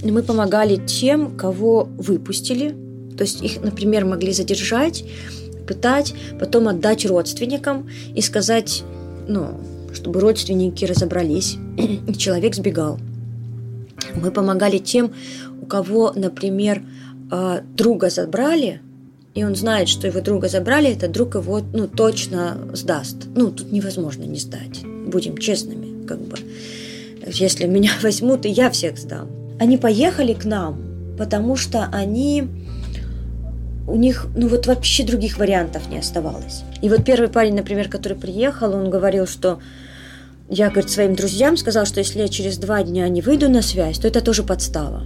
Мы 0.03 0.23
помогали 0.23 0.77
тем, 0.87 1.37
кого 1.37 1.85
выпустили. 1.85 2.75
То 3.17 3.25
есть 3.25 3.43
их, 3.43 3.61
например, 3.61 4.07
могли 4.07 4.33
задержать, 4.33 5.05
пытать, 5.67 6.15
потом 6.39 6.69
отдать 6.69 7.05
родственникам 7.05 7.89
и 8.15 8.23
сказать, 8.23 8.83
ну, 9.29 9.61
чтобы 9.93 10.21
родственники 10.21 10.85
разобрались, 10.85 11.59
и 11.77 12.15
человек 12.15 12.55
сбегал. 12.55 12.99
Мы 14.15 14.31
помогали 14.31 14.79
тем, 14.79 15.13
у 15.61 15.67
кого, 15.67 16.13
например, 16.15 16.83
а, 17.31 17.61
друга 17.77 18.11
забрали, 18.11 18.81
и 19.35 19.45
он 19.45 19.55
знает, 19.55 19.89
что 19.89 20.07
его 20.07 20.21
друга 20.21 20.49
забрали, 20.49 20.91
этот 20.91 21.13
друг 21.13 21.37
его 21.37 21.61
ну, 21.73 21.87
точно 21.87 22.59
сдаст. 22.73 23.17
Ну, 23.37 23.51
тут 23.51 23.71
невозможно 23.71 24.25
не 24.25 24.39
сдать. 24.39 24.83
Будем 25.07 25.39
честными, 25.39 26.05
как 26.07 26.21
бы. 26.21 26.37
Если 27.27 27.67
меня 27.67 27.93
возьмут, 28.03 28.45
и 28.47 28.51
я 28.51 28.71
всех 28.71 28.99
сдам. 28.99 29.31
Они 29.61 29.77
поехали 29.77 30.35
к 30.35 30.45
нам, 30.45 31.15
потому 31.17 31.57
что 31.57 31.89
они... 31.93 32.49
У 33.87 33.97
них, 33.97 34.27
ну 34.37 34.47
вот 34.47 34.67
вообще 34.67 35.05
других 35.05 35.39
вариантов 35.39 35.89
не 35.89 35.99
оставалось. 35.99 36.63
И 36.81 36.89
вот 36.89 37.05
первый 37.05 37.29
парень, 37.29 37.55
например, 37.55 37.89
который 37.89 38.17
приехал, 38.17 38.73
он 38.73 38.89
говорил, 38.89 39.27
что 39.27 39.61
я, 40.49 40.71
говорит, 40.71 40.91
своим 40.91 41.15
друзьям 41.17 41.57
сказал, 41.57 41.87
что 41.87 41.99
если 41.99 42.21
я 42.21 42.29
через 42.29 42.59
два 42.59 42.83
дня 42.83 43.09
не 43.09 43.21
выйду 43.21 43.49
на 43.49 43.63
связь, 43.63 43.99
то 43.99 44.07
это 44.07 44.21
тоже 44.21 44.43
подстава 44.43 45.05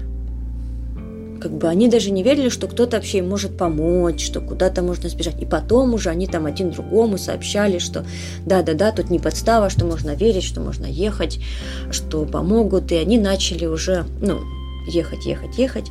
как 1.44 1.52
бы 1.52 1.68
они 1.68 1.88
даже 1.88 2.10
не 2.10 2.22
верили, 2.22 2.48
что 2.48 2.66
кто-то 2.68 2.96
вообще 2.96 3.18
им 3.18 3.28
может 3.28 3.58
помочь, 3.58 4.24
что 4.24 4.40
куда-то 4.40 4.80
можно 4.80 5.10
сбежать. 5.10 5.42
И 5.42 5.44
потом 5.44 5.92
уже 5.92 6.08
они 6.08 6.26
там 6.26 6.46
один 6.46 6.70
другому 6.70 7.18
сообщали, 7.18 7.76
что 7.76 8.06
да-да-да, 8.46 8.92
тут 8.92 9.10
не 9.10 9.18
подстава, 9.18 9.68
что 9.68 9.84
можно 9.84 10.14
верить, 10.14 10.42
что 10.42 10.62
можно 10.62 10.86
ехать, 10.86 11.40
что 11.90 12.24
помогут. 12.24 12.92
И 12.92 12.94
они 12.94 13.18
начали 13.18 13.66
уже, 13.66 14.06
ну, 14.22 14.40
ехать, 14.88 15.26
ехать, 15.26 15.58
ехать. 15.58 15.90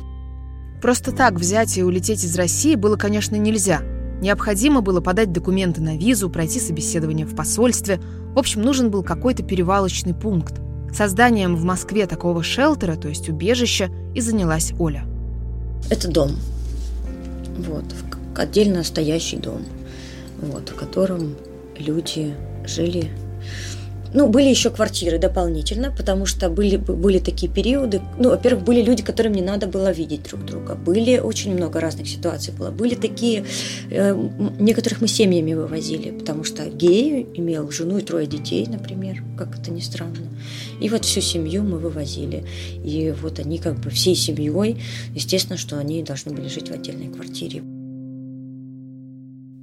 Просто 0.82 1.12
так 1.12 1.34
взять 1.34 1.78
и 1.78 1.84
улететь 1.84 2.24
из 2.24 2.34
России 2.34 2.74
было, 2.74 2.96
конечно, 2.96 3.36
нельзя. 3.36 3.82
Необходимо 4.20 4.80
было 4.80 5.00
подать 5.00 5.30
документы 5.30 5.80
на 5.80 5.96
визу, 5.96 6.30
пройти 6.30 6.58
собеседование 6.58 7.26
в 7.26 7.36
посольстве. 7.36 8.00
В 8.34 8.40
общем, 8.40 8.62
нужен 8.62 8.90
был 8.90 9.04
какой-то 9.04 9.44
перевалочный 9.44 10.14
пункт. 10.14 10.54
Созданием 10.92 11.54
в 11.54 11.62
Москве 11.62 12.08
такого 12.08 12.42
шелтера, 12.42 12.96
то 12.96 13.06
есть 13.06 13.28
убежища, 13.28 13.88
и 14.16 14.20
занялась 14.20 14.72
Оля. 14.80 15.06
Это 15.90 16.08
дом. 16.08 16.36
Вот, 17.58 17.84
отдельно 18.36 18.82
стоящий 18.84 19.36
дом, 19.36 19.64
вот, 20.40 20.70
в 20.70 20.74
котором 20.74 21.36
люди 21.76 22.34
жили. 22.64 23.10
Ну, 24.14 24.28
были 24.28 24.48
еще 24.48 24.70
квартиры 24.70 25.18
дополнительно, 25.18 25.90
потому 25.90 26.24
что 26.24 26.48
были, 26.48 26.76
были 26.76 27.18
такие 27.18 27.50
периоды. 27.50 28.00
Ну, 28.16 28.30
во-первых, 28.30 28.62
были 28.64 28.80
люди, 28.80 29.02
которым 29.02 29.32
не 29.32 29.42
надо 29.42 29.66
было 29.66 29.90
видеть 29.90 30.22
друг 30.22 30.44
друга. 30.44 30.76
Были 30.76 31.18
очень 31.18 31.52
много 31.52 31.80
разных 31.80 32.06
ситуаций 32.08 32.54
было. 32.54 32.70
Были 32.70 32.94
такие, 32.94 33.44
э, 33.90 34.14
некоторых 34.60 35.00
мы 35.00 35.08
семьями 35.08 35.54
вывозили, 35.54 36.12
потому 36.12 36.44
что 36.44 36.64
гей 36.66 37.26
имел 37.34 37.68
жену 37.72 37.98
и 37.98 38.02
трое 38.02 38.28
детей, 38.28 38.64
например, 38.68 39.24
как 39.36 39.58
это 39.58 39.72
ни 39.72 39.80
странно. 39.80 40.28
И 40.80 40.88
вот 40.88 41.04
всю 41.04 41.20
семью 41.20 41.64
мы 41.64 41.78
вывозили. 41.78 42.44
И 42.84 43.12
вот 43.20 43.40
они 43.40 43.58
как 43.58 43.80
бы 43.80 43.90
всей 43.90 44.14
семьей, 44.14 44.80
естественно, 45.12 45.58
что 45.58 45.76
они 45.76 46.04
должны 46.04 46.32
были 46.32 46.46
жить 46.46 46.68
в 46.68 46.72
отдельной 46.72 47.08
квартире. 47.08 47.62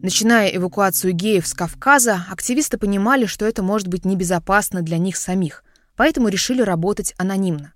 Начиная 0.02 0.48
эвакуацию 0.50 1.14
геев 1.14 1.46
с 1.46 1.54
Кавказа, 1.54 2.26
активисты 2.32 2.80
понимали, 2.80 3.28
что 3.28 3.46
это 3.46 3.62
может 3.62 3.88
быть 3.88 4.04
небезопасно 4.04 4.82
для 4.82 4.98
них 4.98 5.16
самих, 5.16 5.64
поэтому 5.96 6.30
решили 6.30 6.64
работать 6.64 7.14
анонимно. 7.20 7.74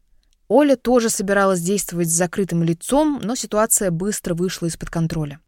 Оля 0.48 0.76
тоже 0.76 1.12
собиралась 1.12 1.62
действовать 1.62 2.08
с 2.10 2.14
закрытым 2.14 2.64
лицом, 2.64 3.20
но 3.22 3.36
ситуация 3.36 3.92
быстро 3.92 4.34
вышла 4.34 4.66
из-под 4.66 4.90
контроля. 4.90 5.40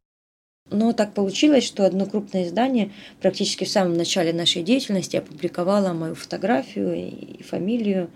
Но 0.69 0.93
так 0.93 1.15
получилось, 1.15 1.63
что 1.63 1.83
одно 1.83 2.05
крупное 2.05 2.45
издание 2.45 2.91
практически 3.21 3.63
в 3.63 3.69
самом 3.69 3.93
начале 3.93 4.31
нашей 4.31 4.61
деятельности 4.61 5.15
опубликовало 5.15 5.93
мою 5.93 6.13
фотографию 6.13 6.93
и 6.93 7.41
фамилию. 7.41 8.11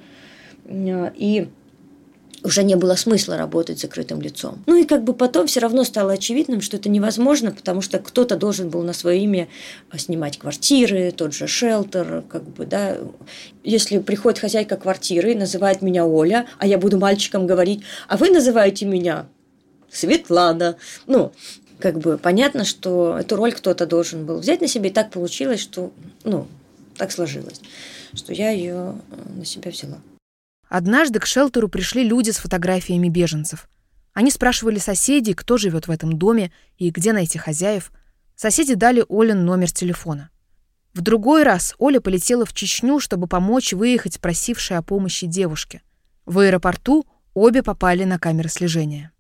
И 0.69 1.50
уже 2.44 2.64
не 2.64 2.76
было 2.76 2.96
смысла 2.96 3.38
работать 3.38 3.80
закрытым 3.80 4.22
лицом. 4.22 4.64
Ну 4.66 4.76
и 4.76 4.86
как 4.86 5.04
бы 5.04 5.14
потом 5.14 5.48
все 5.48 5.60
равно 5.60 5.84
стало 5.84 6.14
очевидным, 6.14 6.62
что 6.62 6.78
это 6.78 6.90
невозможно, 6.90 7.52
потому 7.52 7.82
что 7.82 8.00
кто-то 8.00 8.36
должен 8.36 8.70
был 8.70 8.82
на 8.84 8.94
свое 8.94 9.22
имя 9.22 9.48
снимать 9.98 10.40
квартиры, 10.40 11.12
тот 11.12 11.34
же 11.34 11.48
шелтер, 11.48 12.24
как 12.30 12.44
бы, 12.44 12.66
да. 12.66 12.98
Если 13.64 14.00
приходит 14.00 14.40
хозяйка 14.40 14.78
квартиры, 14.78 15.36
называет 15.36 15.82
меня 15.82 16.06
Оля, 16.06 16.48
а 16.58 16.66
я 16.66 16.78
буду 16.78 16.98
мальчиком 16.98 17.46
говорить, 17.46 17.84
а 18.08 18.18
вы 18.18 18.30
называете 18.30 18.86
меня 18.86 19.28
Светлана. 19.92 20.78
Ну, 21.06 21.32
как 21.80 22.00
бы 22.00 22.18
понятно, 22.18 22.64
что 22.64 23.18
эту 23.20 23.36
роль 23.36 23.52
кто-то 23.52 23.86
должен 23.86 24.26
был 24.26 24.40
взять 24.40 24.62
на 24.62 24.68
себя, 24.68 24.90
и 24.90 24.94
так 24.94 25.12
получилось, 25.12 25.60
что, 25.60 25.92
ну, 26.24 26.48
так 26.98 27.12
сложилось, 27.12 27.62
что 28.14 28.34
я 28.34 28.52
ее 28.52 28.96
э, 29.12 29.38
на 29.38 29.46
себя 29.46 29.72
взяла. 29.72 29.98
Однажды 30.72 31.20
к 31.20 31.26
шелтеру 31.26 31.68
пришли 31.68 32.02
люди 32.02 32.32
с 32.32 32.38
фотографиями 32.38 33.10
беженцев. 33.10 33.68
Они 34.14 34.32
спрашивали 34.32 34.80
соседей, 34.80 35.34
кто 35.34 35.58
живет 35.58 35.90
в 35.90 35.92
этом 35.92 36.18
доме 36.18 36.54
и 36.78 36.92
где 36.92 37.12
найти 37.12 37.38
хозяев. 37.38 37.92
Соседи 38.38 38.76
дали 38.76 39.04
Олен 39.10 39.44
номер 39.44 39.70
телефона. 39.70 40.30
В 40.94 41.02
другой 41.02 41.44
раз 41.44 41.76
Оля 41.78 42.00
полетела 42.00 42.46
в 42.46 42.54
Чечню, 42.54 43.02
чтобы 43.02 43.28
помочь 43.28 43.74
выехать 43.74 44.22
просившей 44.22 44.78
о 44.78 44.82
помощи 44.82 45.28
девушке. 45.28 45.82
В 46.26 46.40
аэропорту 46.40 47.06
обе 47.34 47.64
попали 47.64 48.06
на 48.06 48.18
камеры 48.18 48.48
слежения. 48.48 49.12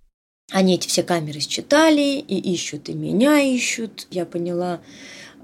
Они 0.53 0.75
эти 0.75 0.87
все 0.87 1.03
камеры 1.03 1.41
считали 1.41 2.19
и 2.19 2.53
ищут, 2.53 2.87
и 2.87 2.93
меня 2.93 3.39
ищут. 3.41 4.07
Я 4.09 4.25
поняла, 4.25 4.79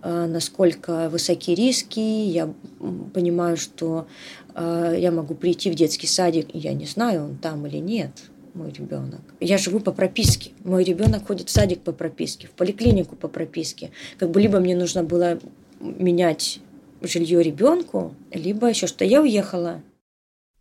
э, 0.03 0.25
насколько 0.25 1.09
высоки 1.09 1.51
риски. 1.51 1.99
Я 1.99 2.53
понимаю, 3.13 3.57
что 3.57 4.07
я 4.57 5.11
могу 5.11 5.35
прийти 5.35 5.69
в 5.69 5.75
детский 5.75 6.07
садик, 6.07 6.47
и 6.53 6.57
я 6.57 6.73
не 6.73 6.85
знаю, 6.85 7.25
он 7.25 7.37
там 7.37 7.65
или 7.67 7.77
нет 7.77 8.11
мой 8.57 8.71
ребенок. 8.71 9.21
Я 9.39 9.57
живу 9.57 9.79
по 9.79 9.91
прописке. 9.91 10.51
Мой 10.63 10.83
ребенок 10.83 11.27
ходит 11.27 11.49
в 11.49 11.51
садик 11.51 11.81
по 11.81 11.91
прописке, 11.91 12.47
в 12.47 12.51
поликлинику 12.51 13.15
по 13.15 13.27
прописке. 13.27 13.91
Как 14.17 14.31
бы 14.31 14.41
либо 14.41 14.59
мне 14.59 14.75
нужно 14.75 15.03
было 15.03 15.39
менять 15.79 16.59
жилье 17.01 17.43
ребенку, 17.43 18.15
либо 18.31 18.67
еще 18.67 18.87
что. 18.87 19.05
Я 19.05 19.21
уехала. 19.21 19.81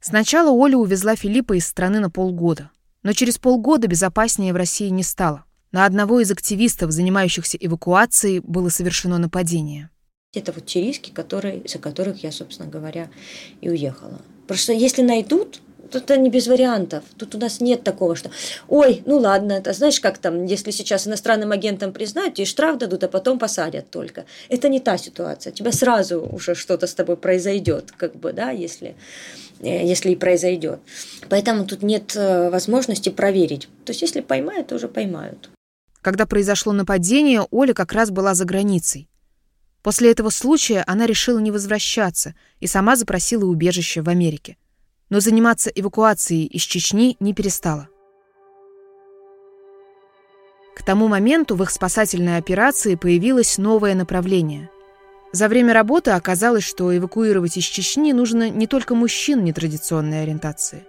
Сначала 0.00 0.50
Оля 0.50 0.76
увезла 0.76 1.16
Филиппа 1.16 1.54
из 1.54 1.66
страны 1.66 2.00
на 2.00 2.10
полгода. 2.10 2.70
Но 3.02 3.12
через 3.12 3.38
полгода 3.38 3.88
безопаснее 3.88 4.52
в 4.52 4.56
России 4.56 4.88
не 4.88 5.02
стало. 5.02 5.44
На 5.72 5.84
одного 5.84 6.20
из 6.20 6.30
активистов, 6.30 6.90
занимающихся 6.90 7.56
эвакуацией, 7.60 8.40
было 8.40 8.68
совершено 8.68 9.18
нападение. 9.18 9.90
Это 10.40 10.52
вот 10.52 10.66
те 10.66 10.82
риски, 10.82 11.10
которые, 11.10 11.60
из-за 11.60 11.78
которых 11.78 12.22
я, 12.22 12.32
собственно 12.32 12.68
говоря, 12.68 13.08
и 13.60 13.68
уехала. 13.68 14.20
Просто 14.46 14.72
если 14.72 15.02
найдут, 15.02 15.60
Тут 15.90 16.10
не 16.10 16.30
без 16.30 16.46
вариантов. 16.46 17.04
Тут 17.16 17.34
у 17.34 17.38
нас 17.38 17.60
нет 17.60 17.82
такого, 17.82 18.16
что 18.16 18.30
ой, 18.68 19.02
ну 19.06 19.18
ладно, 19.18 19.52
это 19.52 19.72
знаешь, 19.72 20.00
как 20.00 20.18
там, 20.18 20.44
если 20.44 20.70
сейчас 20.70 21.06
иностранным 21.06 21.52
агентом 21.52 21.92
признают, 21.92 22.34
тебе 22.34 22.46
штраф 22.46 22.78
дадут, 22.78 23.04
а 23.04 23.08
потом 23.08 23.38
посадят 23.38 23.90
только. 23.90 24.24
Это 24.48 24.68
не 24.68 24.80
та 24.80 24.98
ситуация. 24.98 25.52
У 25.52 25.54
тебя 25.54 25.72
сразу 25.72 26.20
уже 26.20 26.54
что-то 26.54 26.86
с 26.86 26.94
тобой 26.94 27.16
произойдет, 27.16 27.92
как 27.96 28.16
бы, 28.16 28.32
да, 28.32 28.50
если, 28.50 28.96
э, 29.60 29.86
если 29.86 30.10
и 30.10 30.16
произойдет. 30.16 30.80
Поэтому 31.28 31.64
тут 31.66 31.82
нет 31.82 32.16
э, 32.16 32.50
возможности 32.50 33.10
проверить. 33.10 33.68
То 33.84 33.90
есть, 33.90 34.02
если 34.02 34.20
поймают, 34.20 34.68
то 34.68 34.74
уже 34.74 34.88
поймают. 34.88 35.50
Когда 36.02 36.26
произошло 36.26 36.72
нападение, 36.72 37.46
Оля 37.50 37.74
как 37.74 37.92
раз 37.92 38.10
была 38.10 38.34
за 38.34 38.44
границей. 38.44 39.08
После 39.86 40.10
этого 40.10 40.30
случая 40.30 40.82
она 40.86 41.06
решила 41.06 41.38
не 41.38 41.50
возвращаться 41.50 42.34
и 42.60 42.66
сама 42.66 42.96
запросила 42.96 43.46
убежище 43.46 44.02
в 44.02 44.10
Америке 44.10 44.58
но 45.10 45.20
заниматься 45.20 45.70
эвакуацией 45.70 46.46
из 46.46 46.62
Чечни 46.62 47.16
не 47.20 47.32
перестала. 47.32 47.88
К 50.74 50.84
тому 50.84 51.08
моменту 51.08 51.56
в 51.56 51.62
их 51.62 51.70
спасательной 51.70 52.36
операции 52.36 52.96
появилось 52.96 53.56
новое 53.56 53.94
направление. 53.94 54.68
За 55.32 55.48
время 55.48 55.72
работы 55.72 56.10
оказалось, 56.10 56.64
что 56.64 56.96
эвакуировать 56.96 57.56
из 57.56 57.64
Чечни 57.64 58.12
нужно 58.12 58.50
не 58.50 58.66
только 58.66 58.94
мужчин 58.94 59.44
нетрадиционной 59.44 60.22
ориентации. 60.22 60.84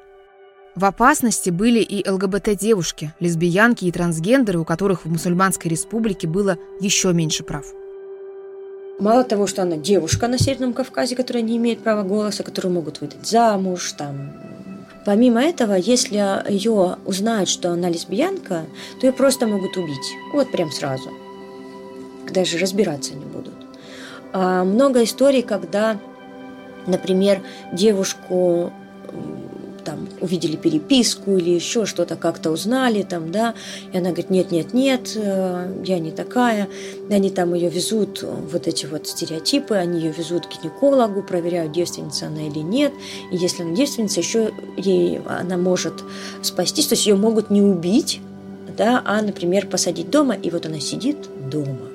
В 0.76 0.86
опасности 0.86 1.50
были 1.50 1.80
и 1.80 2.08
ЛГБТ-девушки, 2.08 3.14
лесбиянки 3.20 3.86
и 3.86 3.92
трансгендеры, 3.92 4.60
у 4.60 4.66
которых 4.66 5.06
в 5.06 5.10
мусульманской 5.10 5.72
республике 5.72 6.28
было 6.28 6.58
еще 6.80 7.14
меньше 7.14 7.44
прав. 7.44 7.66
Мало 9.00 9.24
того, 9.24 9.46
что 9.46 9.62
она 9.62 9.78
девушка 9.78 10.28
на 10.28 10.40
Северном 10.40 10.74
Кавказе, 10.74 11.16
которая 11.16 11.44
не 11.44 11.58
имеет 11.58 11.80
права 11.84 12.02
голоса, 12.02 12.44
которую 12.44 12.74
могут 12.74 13.00
выдать 13.00 13.28
замуж, 13.28 13.92
там. 13.92 14.34
Помимо 15.06 15.42
этого, 15.42 15.74
если 15.74 16.44
ее 16.52 16.98
узнают, 17.06 17.48
что 17.48 17.72
она 17.72 17.90
лесбиянка, 17.90 18.66
то 19.00 19.08
ее 19.08 19.14
просто 19.14 19.46
могут 19.46 19.78
убить. 19.78 20.16
Вот 20.34 20.52
прям 20.52 20.72
сразу. 20.72 21.12
Даже 22.34 22.58
разбираться 22.58 23.14
не 23.14 23.24
будут. 23.24 23.54
А 24.34 24.64
много 24.64 25.04
историй, 25.04 25.44
когда, 25.44 26.00
например, 26.88 27.42
девушку 27.72 28.74
там 29.88 30.10
увидели 30.20 30.58
переписку 30.58 31.38
или 31.38 31.52
еще 31.52 31.86
что-то 31.86 32.18
как-то 32.18 32.52
узнали 32.52 33.04
там, 33.04 33.32
да, 33.32 33.54
и 33.94 33.98
она 33.98 34.10
говорит, 34.10 34.30
нет, 34.30 34.52
нет, 34.52 34.74
нет, 34.74 35.14
э, 35.16 35.82
я 35.86 36.00
не 36.00 36.12
такая, 36.12 36.68
и 37.10 37.14
они 37.14 37.30
там 37.30 37.54
ее 37.54 37.70
везут, 37.70 38.22
вот 38.22 38.68
эти 38.68 38.86
вот 38.86 39.08
стереотипы, 39.08 39.76
они 39.76 40.02
ее 40.02 40.12
везут 40.12 40.48
к 40.48 40.62
гинекологу, 40.62 41.24
проверяют, 41.24 41.72
девственница 41.72 42.28
она 42.28 42.48
или 42.48 42.60
нет, 42.60 42.92
и 43.32 43.38
если 43.38 43.64
она 43.64 43.74
девственница, 43.74 44.20
еще 44.20 44.52
ей 44.76 45.22
она 45.26 45.56
может 45.56 46.04
спастись, 46.42 46.88
то 46.88 46.96
есть 46.96 47.08
ее 47.08 47.16
могут 47.16 47.50
не 47.50 47.62
убить, 47.62 48.20
да, 48.78 49.02
а, 49.06 49.22
например, 49.22 49.68
посадить 49.68 50.10
дома, 50.10 50.36
и 50.36 50.50
вот 50.50 50.66
она 50.66 50.82
сидит 50.82 51.30
дома 51.50 51.88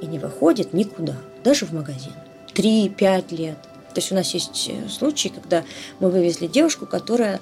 и 0.00 0.06
не 0.06 0.18
выходит 0.18 0.72
никуда, 0.72 1.14
даже 1.44 1.64
в 1.64 1.72
магазин. 1.72 2.12
Три-пять 2.54 3.30
лет. 3.30 3.69
То 3.94 4.00
есть 4.00 4.12
у 4.12 4.14
нас 4.14 4.32
есть 4.34 4.68
э, 4.68 4.88
случаи, 4.88 5.28
когда 5.28 5.64
мы 5.98 6.10
вывезли 6.10 6.46
девушку, 6.46 6.86
которая 6.86 7.40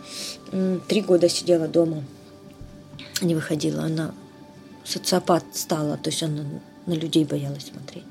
три 0.89 1.03
года 1.03 1.29
сидела 1.29 1.69
дома, 1.69 2.03
не 3.21 3.35
выходила. 3.35 3.83
Она 3.83 4.15
социопат 4.85 5.45
стала, 5.53 5.97
то 5.97 6.11
есть 6.11 6.23
она 6.23 6.45
на 6.87 6.95
людей 6.95 7.25
боялась 7.25 7.67
смотреть. 7.67 8.05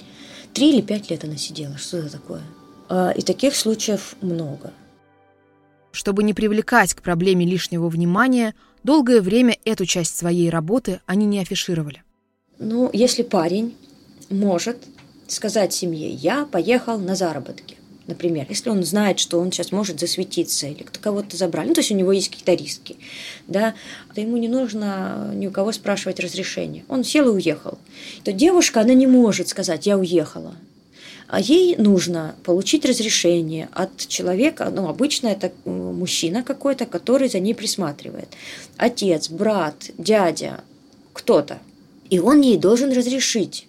Три 0.53 0.73
или 0.73 0.81
пять 0.81 1.09
лет 1.09 1.23
она 1.23 1.37
сидела. 1.37 1.77
Что 1.77 1.97
это 1.97 2.11
такое? 2.11 2.41
А, 2.89 3.11
и 3.11 3.21
таких 3.21 3.55
случаев 3.55 4.15
много. 4.21 4.71
Чтобы 5.91 6.23
не 6.23 6.33
привлекать 6.33 6.93
к 6.93 7.01
проблеме 7.01 7.45
лишнего 7.45 7.89
внимания, 7.89 8.53
долгое 8.83 9.21
время 9.21 9.57
эту 9.65 9.85
часть 9.85 10.15
своей 10.15 10.49
работы 10.49 11.01
они 11.05 11.25
не 11.25 11.39
афишировали. 11.39 12.03
Ну, 12.59 12.89
если 12.93 13.23
парень 13.23 13.75
может 14.29 14.77
сказать 15.27 15.73
семье, 15.73 16.09
я 16.09 16.45
поехал 16.45 16.97
на 16.99 17.15
заработки, 17.15 17.76
например, 18.07 18.45
если 18.49 18.69
он 18.69 18.83
знает, 18.83 19.19
что 19.19 19.39
он 19.39 19.51
сейчас 19.51 19.71
может 19.71 19.99
засветиться 19.99 20.67
или 20.67 20.83
кого-то 20.83 21.37
забрали, 21.37 21.67
ну, 21.67 21.73
то 21.73 21.81
есть 21.81 21.91
у 21.91 21.95
него 21.95 22.11
есть 22.11 22.29
какие-то 22.29 22.53
риски, 22.53 22.95
да, 23.47 23.75
то 24.15 24.21
ему 24.21 24.37
не 24.37 24.47
нужно 24.47 25.31
ни 25.33 25.47
у 25.47 25.51
кого 25.51 25.71
спрашивать 25.71 26.19
разрешение. 26.19 26.85
Он 26.87 27.03
сел 27.03 27.27
и 27.27 27.31
уехал. 27.31 27.77
То 28.23 28.31
девушка, 28.31 28.81
она 28.81 28.93
не 28.93 29.07
может 29.07 29.49
сказать, 29.49 29.85
я 29.85 29.97
уехала. 29.97 30.55
А 31.27 31.41
ей 31.41 31.75
нужно 31.75 32.35
получить 32.45 32.85
разрешение 32.85 33.67
от 33.73 34.07
человека, 34.07 34.71
ну, 34.73 34.87
обычно 34.87 35.27
это 35.27 35.51
мужчина 35.65 36.41
какой-то, 36.41 36.85
который 36.85 37.27
за 37.27 37.39
ней 37.39 37.53
присматривает. 37.53 38.29
Отец, 38.77 39.29
брат, 39.29 39.91
дядя, 39.97 40.61
кто-то. 41.11 41.59
И 42.09 42.19
он 42.19 42.39
ей 42.39 42.57
должен 42.57 42.93
разрешить 42.93 43.67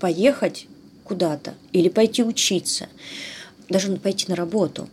поехать 0.00 0.66
куда-то 1.04 1.54
или 1.72 1.90
пойти 1.90 2.22
учиться 2.22 2.88
даже 3.68 3.94
пойти 3.96 4.26
на 4.28 4.36
работу. 4.36 4.88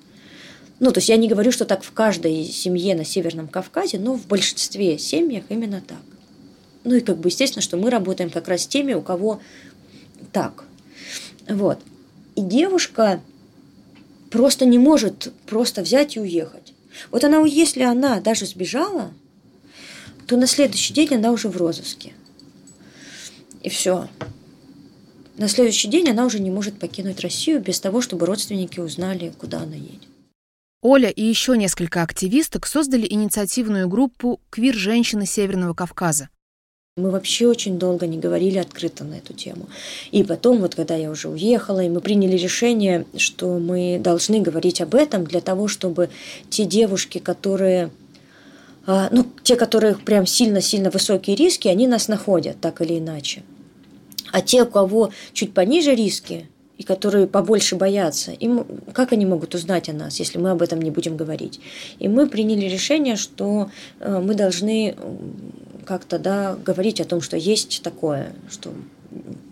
Ну, 0.79 0.91
то 0.91 0.97
есть 0.97 1.09
я 1.09 1.17
не 1.17 1.27
говорю, 1.27 1.51
что 1.51 1.65
так 1.65 1.83
в 1.83 1.91
каждой 1.91 2.43
семье 2.45 2.95
на 2.95 3.05
Северном 3.05 3.47
Кавказе, 3.47 3.99
но 3.99 4.15
в 4.15 4.27
большинстве 4.27 4.97
семьях 4.97 5.45
именно 5.49 5.81
так. 5.81 6.01
Ну 6.83 6.95
и 6.95 6.99
как 6.99 7.17
бы 7.17 7.29
естественно, 7.29 7.61
что 7.61 7.77
мы 7.77 7.89
работаем 7.89 8.29
как 8.29 8.47
раз 8.47 8.63
с 8.63 8.67
теми, 8.67 8.93
у 8.93 9.01
кого 9.01 9.39
так. 10.31 10.65
Вот. 11.47 11.79
И 12.35 12.41
девушка 12.41 13.21
просто 14.29 14.65
не 14.65 14.79
может 14.79 15.31
просто 15.45 15.81
взять 15.81 16.15
и 16.15 16.19
уехать. 16.19 16.73
Вот 17.11 17.23
она, 17.23 17.45
если 17.45 17.83
она 17.83 18.19
даже 18.19 18.45
сбежала, 18.45 19.11
то 20.27 20.37
на 20.37 20.47
следующий 20.47 20.93
день 20.93 21.15
она 21.15 21.31
уже 21.31 21.47
в 21.49 21.57
розыске. 21.57 22.13
И 23.61 23.69
все 23.69 24.09
на 25.37 25.47
следующий 25.47 25.87
день 25.87 26.09
она 26.09 26.25
уже 26.25 26.39
не 26.39 26.51
может 26.51 26.79
покинуть 26.79 27.21
Россию 27.21 27.61
без 27.61 27.79
того, 27.79 28.01
чтобы 28.01 28.25
родственники 28.25 28.79
узнали, 28.79 29.33
куда 29.37 29.61
она 29.61 29.75
едет. 29.75 30.07
Оля 30.81 31.09
и 31.09 31.23
еще 31.23 31.57
несколько 31.57 32.01
активисток 32.01 32.65
создали 32.65 33.07
инициативную 33.09 33.87
группу 33.87 34.41
«Квир-женщины 34.49 35.25
Северного 35.25 35.73
Кавказа». 35.73 36.29
Мы 36.97 37.09
вообще 37.09 37.47
очень 37.47 37.79
долго 37.79 38.05
не 38.05 38.19
говорили 38.19 38.59
открыто 38.59 39.03
на 39.03 39.15
эту 39.15 39.33
тему. 39.33 39.67
И 40.11 40.23
потом, 40.23 40.59
вот 40.59 40.75
когда 40.75 40.95
я 40.95 41.09
уже 41.09 41.27
уехала, 41.29 41.79
и 41.79 41.89
мы 41.89 42.01
приняли 42.01 42.37
решение, 42.37 43.05
что 43.17 43.57
мы 43.57 43.97
должны 43.99 44.41
говорить 44.41 44.79
об 44.79 44.93
этом 44.93 45.23
для 45.23 45.41
того, 45.41 45.67
чтобы 45.67 46.09
те 46.51 46.65
девушки, 46.65 47.17
которые 47.17 47.89
а, 48.85 49.07
ну, 49.11 49.25
те, 49.41 49.55
которые 49.55 49.95
прям 49.95 50.27
сильно-сильно 50.27 50.91
высокие 50.91 51.35
риски, 51.35 51.67
они 51.67 51.87
нас 51.87 52.09
находят 52.09 52.59
так 52.59 52.81
или 52.81 52.99
иначе. 52.99 53.41
А 54.33 54.41
те, 54.41 54.63
у 54.63 54.65
кого 54.65 55.11
чуть 55.31 55.53
пониже 55.53 55.93
риски, 55.93 56.49
и 56.79 56.83
которые 56.83 57.27
побольше 57.27 57.75
боятся, 57.75 58.31
им, 58.31 58.65
как 58.91 59.13
они 59.13 59.27
могут 59.27 59.53
узнать 59.53 59.89
о 59.89 59.93
нас, 59.93 60.19
если 60.19 60.39
мы 60.39 60.49
об 60.49 60.63
этом 60.63 60.81
не 60.81 60.89
будем 60.89 61.15
говорить? 61.15 61.59
И 61.99 62.07
мы 62.07 62.27
приняли 62.27 62.65
решение, 62.65 63.15
что 63.15 63.69
э, 63.99 64.19
мы 64.19 64.33
должны 64.33 64.95
как-то 65.85 66.17
да, 66.17 66.55
говорить 66.55 66.99
о 66.99 67.05
том, 67.05 67.21
что 67.21 67.37
есть 67.37 67.83
такое, 67.83 68.33
что 68.49 68.73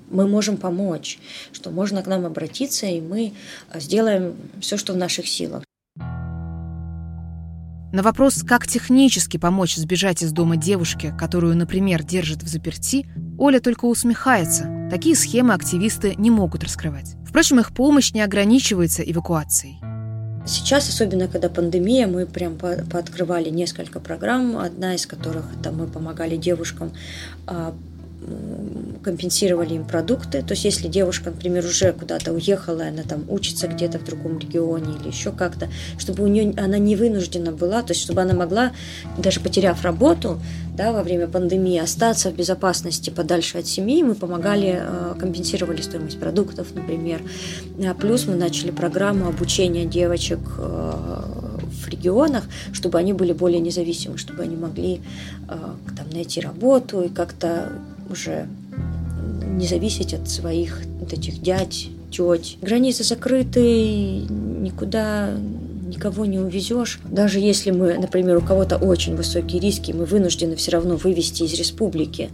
мы 0.10 0.28
можем 0.28 0.58
помочь, 0.58 1.20
что 1.52 1.70
можно 1.70 2.02
к 2.02 2.08
нам 2.08 2.26
обратиться, 2.26 2.88
и 2.88 3.02
мы 3.02 3.34
сделаем 3.76 4.36
все, 4.62 4.78
что 4.78 4.94
в 4.94 4.98
наших 4.98 5.28
силах. 5.28 5.64
На 7.94 8.04
вопрос, 8.04 8.44
как 8.48 8.68
технически 8.68 9.36
помочь 9.36 9.76
сбежать 9.76 10.24
из 10.24 10.32
дома 10.32 10.56
девушке, 10.56 11.14
которую, 11.20 11.58
например, 11.58 12.04
держат 12.04 12.42
в 12.42 12.48
заперти, 12.48 13.06
Оля 13.38 13.60
только 13.60 13.84
усмехается. 13.84 14.88
Такие 14.90 15.14
схемы 15.14 15.54
активисты 15.54 16.16
не 16.18 16.32
могут 16.32 16.64
раскрывать. 16.64 17.16
Впрочем, 17.28 17.60
их 17.60 17.74
помощь 17.74 18.14
не 18.14 18.22
ограничивается 18.22 19.02
эвакуацией. 19.02 19.80
Сейчас, 20.46 20.88
особенно 20.88 21.28
когда 21.28 21.50
пандемия, 21.50 22.08
мы 22.08 22.26
прям 22.26 22.56
пооткрывали 22.58 23.50
несколько 23.50 24.00
программ, 24.00 24.58
одна 24.58 24.96
из 24.96 25.06
которых 25.06 25.46
это 25.60 25.72
мы 25.72 25.86
помогали 25.86 26.38
девушкам 26.38 26.94
а, 27.46 27.76
компенсировали 29.04 29.74
им 29.76 29.86
продукты. 29.86 30.42
То 30.42 30.54
есть, 30.54 30.66
если 30.66 30.88
девушка, 30.88 31.32
например, 31.32 31.66
уже 31.66 31.92
куда-то 31.94 32.34
уехала, 32.34 32.86
она 32.88 33.04
там 33.04 33.24
учится 33.28 33.68
где-то 33.68 34.00
в 34.00 34.04
другом 34.04 34.40
регионе 34.40 34.96
или 35.00 35.08
еще 35.08 35.32
как-то, 35.32 35.70
чтобы 35.98 36.24
у 36.24 36.28
нее 36.28 36.54
она 36.58 36.78
не 36.78 36.96
вынуждена 36.96 37.52
была, 37.52 37.82
то 37.82 37.92
есть, 37.92 38.02
чтобы 38.02 38.22
она 38.22 38.34
могла, 38.34 38.72
даже 39.18 39.40
потеряв 39.40 39.84
работу, 39.84 40.40
да, 40.76 40.92
во 40.92 41.04
время 41.04 41.28
пандемии, 41.28 41.80
остаться 41.80 42.30
в 42.32 42.36
безопасности 42.36 43.10
подальше 43.10 43.58
от 43.58 43.68
семьи, 43.68 44.04
мы 44.04 44.16
помогали, 44.16 44.80
э, 44.80 45.16
компенсировали 45.20 45.82
стоимость 45.82 46.20
продуктов, 46.20 46.68
например. 46.74 47.22
А 47.86 47.94
плюс 47.94 48.26
мы 48.28 48.36
начали 48.36 48.72
программу 48.72 49.28
обучения 49.28 49.86
девочек 49.86 50.40
э, 50.58 50.94
в 51.84 51.88
регионах, 51.90 52.46
чтобы 52.72 53.00
они 53.00 53.14
были 53.14 53.34
более 53.34 53.60
независимы, 53.60 54.18
чтобы 54.18 54.44
они 54.44 54.56
могли 54.56 55.02
э, 55.50 55.56
там, 55.98 56.10
найти 56.12 56.40
работу 56.40 57.02
и 57.02 57.10
как-то 57.10 57.72
уже 58.12 58.48
не 59.46 59.68
зависеть 59.68 60.14
от 60.14 60.30
своих 60.30 60.82
вот 61.00 61.14
этих 61.14 61.42
дядь, 61.42 61.90
теть. 62.12 62.58
Границы 62.62 63.04
закрыты, 63.04 64.22
никуда 64.22 65.32
никого 65.88 66.26
не 66.26 66.40
увезешь. 66.40 67.00
Даже 67.10 67.40
если 67.40 67.72
мы, 67.72 67.98
например, 67.98 68.38
у 68.38 68.42
кого-то 68.42 68.78
очень 68.78 69.16
высокие 69.16 69.62
риски, 69.62 69.92
мы 69.92 70.06
вынуждены 70.06 70.56
все 70.56 70.72
равно 70.72 70.96
вывести 70.96 71.44
из 71.44 71.54
республики 71.54 72.30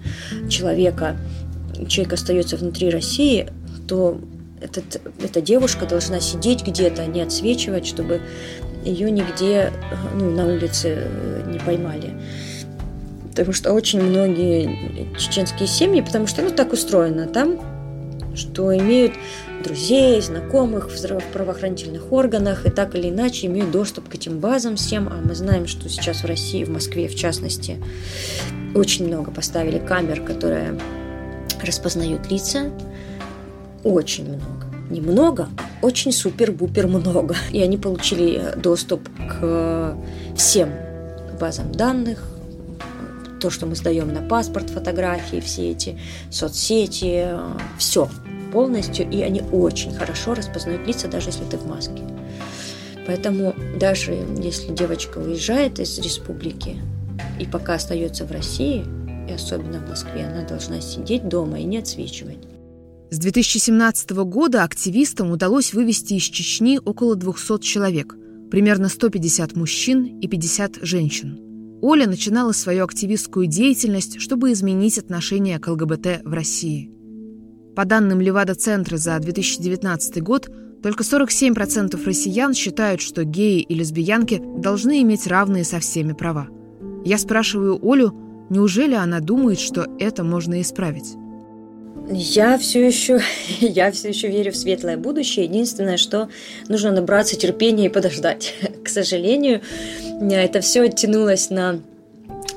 человека, 0.50 1.18
человек 1.88 2.14
остается 2.14 2.58
внутри 2.58 2.90
России, 2.90 3.48
то 3.88 4.20
этот, 4.62 5.02
эта 5.22 5.42
девушка 5.42 5.86
должна 5.86 6.20
сидеть 6.20 6.66
где-то, 6.66 7.06
не 7.06 7.22
отсвечивать, 7.22 7.86
чтобы 7.86 8.22
ее 8.84 9.12
нигде 9.12 9.72
ну, 10.16 10.32
на 10.32 10.46
улице 10.46 11.08
не 11.52 11.60
поймали 11.60 12.14
потому 13.38 13.54
что 13.54 13.74
очень 13.74 14.02
многие 14.02 15.16
чеченские 15.16 15.68
семьи, 15.68 16.02
потому 16.02 16.26
что 16.26 16.42
ну 16.42 16.50
так 16.50 16.74
устроено 16.74 17.28
там, 17.28 17.60
что 18.36 18.76
имеют 18.76 19.14
друзей, 19.64 20.20
знакомых 20.22 20.90
в 20.90 21.24
правоохранительных 21.34 22.12
органах 22.12 22.66
и 22.66 22.72
так 22.72 22.96
или 22.96 23.10
иначе 23.10 23.46
имеют 23.46 23.70
доступ 23.70 24.10
к 24.10 24.16
этим 24.16 24.40
базам 24.40 24.76
всем. 24.76 25.08
А 25.08 25.22
мы 25.24 25.36
знаем, 25.36 25.68
что 25.68 25.88
сейчас 25.88 26.24
в 26.24 26.26
России, 26.26 26.64
в 26.64 26.70
Москве 26.70 27.08
в 27.08 27.16
частности, 27.16 27.78
очень 28.74 29.06
много 29.06 29.30
поставили 29.30 29.78
камер, 29.78 30.22
которые 30.22 30.80
распознают 31.64 32.32
лица. 32.32 32.72
Очень 33.84 34.30
много. 34.30 34.66
Немного, 34.90 35.50
очень 35.84 36.12
супер-бупер 36.12 36.88
много. 36.88 37.36
И 37.52 37.62
они 37.62 37.78
получили 37.78 38.54
доступ 38.56 39.08
к 39.30 39.96
всем 40.36 40.72
базам 41.40 41.72
данных, 41.72 42.37
то, 43.40 43.50
что 43.50 43.66
мы 43.66 43.76
сдаем 43.76 44.14
на 44.14 44.22
паспорт, 44.22 44.70
фотографии, 44.70 45.40
все 45.40 45.72
эти 45.72 46.00
соцсети, 46.30 47.30
все 47.78 48.10
полностью, 48.52 49.10
и 49.10 49.22
они 49.22 49.42
очень 49.52 49.94
хорошо 49.94 50.34
распознают 50.34 50.88
лица, 50.88 51.08
даже 51.08 51.30
если 51.30 51.44
ты 51.46 51.58
в 51.58 51.68
маске. 51.68 52.02
Поэтому 53.06 53.56
даже 53.80 54.14
если 54.42 54.74
девочка 54.74 55.18
уезжает 55.20 55.80
из 55.80 55.98
республики 56.00 56.78
и 57.40 57.46
пока 57.46 57.76
остается 57.76 58.26
в 58.26 58.32
России, 58.32 58.86
и 59.30 59.32
особенно 59.32 59.80
в 59.80 59.90
Москве, 59.90 60.26
она 60.26 60.46
должна 60.46 60.82
сидеть 60.82 61.28
дома 61.28 61.60
и 61.60 61.64
не 61.64 61.78
отсвечивать. 61.78 62.40
С 63.10 63.20
2017 63.20 64.12
года 64.12 64.64
активистам 64.64 65.32
удалось 65.32 65.74
вывести 65.74 66.16
из 66.16 66.24
Чечни 66.24 66.80
около 66.84 67.16
200 67.16 67.62
человек, 67.62 68.16
примерно 68.52 68.90
150 68.90 69.56
мужчин 69.56 70.20
и 70.20 70.28
50 70.28 70.80
женщин– 70.82 71.40
Оля 71.82 72.08
начинала 72.08 72.52
свою 72.54 72.84
активистскую 72.84 73.48
деятельность, 73.48 74.20
чтобы 74.20 74.52
изменить 74.52 74.98
отношение 74.98 75.60
к 75.60 75.68
ЛГБТ 75.68 76.22
в 76.24 76.34
России. 76.34 76.92
По 77.76 77.86
данным 77.86 78.20
Левада-центра 78.20 78.98
за 78.98 79.20
2019 79.20 80.24
год, 80.24 80.50
только 80.82 81.04
47% 81.04 82.04
россиян 82.04 82.54
считают, 82.54 83.02
что 83.02 83.24
геи 83.24 83.62
и 83.62 83.76
лесбиянки 83.76 84.42
должны 84.58 85.02
иметь 85.04 85.28
равные 85.28 85.64
со 85.64 85.80
всеми 85.80 86.14
права. 86.14 86.48
Я 87.06 87.20
спрашиваю 87.20 87.80
Олю, 87.84 88.12
неужели 88.50 88.96
она 88.96 89.20
думает, 89.20 89.60
что 89.60 89.86
это 90.00 90.24
можно 90.24 90.60
исправить? 90.62 91.16
Я 92.10 92.58
все 92.58 92.86
еще, 92.86 93.20
я 93.60 93.92
все 93.92 94.10
еще 94.10 94.28
верю 94.28 94.52
в 94.52 94.56
светлое 94.56 94.98
будущее. 94.98 95.46
Единственное, 95.46 95.98
что 95.98 96.30
нужно 96.68 96.92
набраться 96.92 97.36
терпения 97.36 97.88
и 97.88 97.90
подождать. 97.90 98.54
К 98.84 98.90
сожалению, 98.90 99.62
это 100.22 100.62
все 100.62 100.84
оттянулось 100.84 101.50
на 101.50 101.82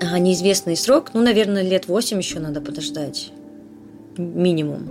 а, 0.00 0.18
неизвестный 0.18 0.76
срок. 0.76 1.10
Ну, 1.14 1.22
наверное, 1.22 1.62
лет 1.62 1.88
восемь 1.88 2.18
еще 2.18 2.38
надо 2.38 2.60
подождать. 2.60 3.32
Минимум. 4.16 4.88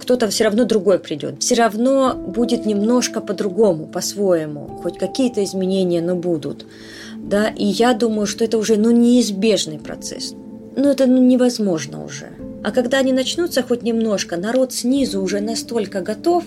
Кто-то 0.00 0.28
все 0.28 0.44
равно 0.44 0.64
другой 0.64 0.98
придет. 0.98 1.36
Все 1.40 1.54
равно 1.54 2.14
будет 2.14 2.66
немножко 2.66 3.20
по-другому, 3.20 3.86
по-своему. 3.86 4.80
Хоть 4.82 4.98
какие-то 4.98 5.42
изменения, 5.44 6.02
но 6.02 6.16
будут. 6.16 6.66
Да, 7.16 7.48
и 7.48 7.64
я 7.64 7.94
думаю, 7.94 8.26
что 8.26 8.44
это 8.44 8.58
уже 8.58 8.76
ну, 8.76 8.90
неизбежный 8.90 9.78
процесс. 9.78 10.34
Ну, 10.74 10.88
это 10.88 11.06
ну, 11.06 11.22
невозможно 11.22 12.04
уже. 12.04 12.30
А 12.64 12.70
когда 12.70 12.98
они 12.98 13.12
начнутся 13.12 13.62
хоть 13.62 13.82
немножко, 13.82 14.36
народ 14.36 14.72
снизу 14.72 15.20
уже 15.20 15.40
настолько 15.40 16.00
готов, 16.00 16.44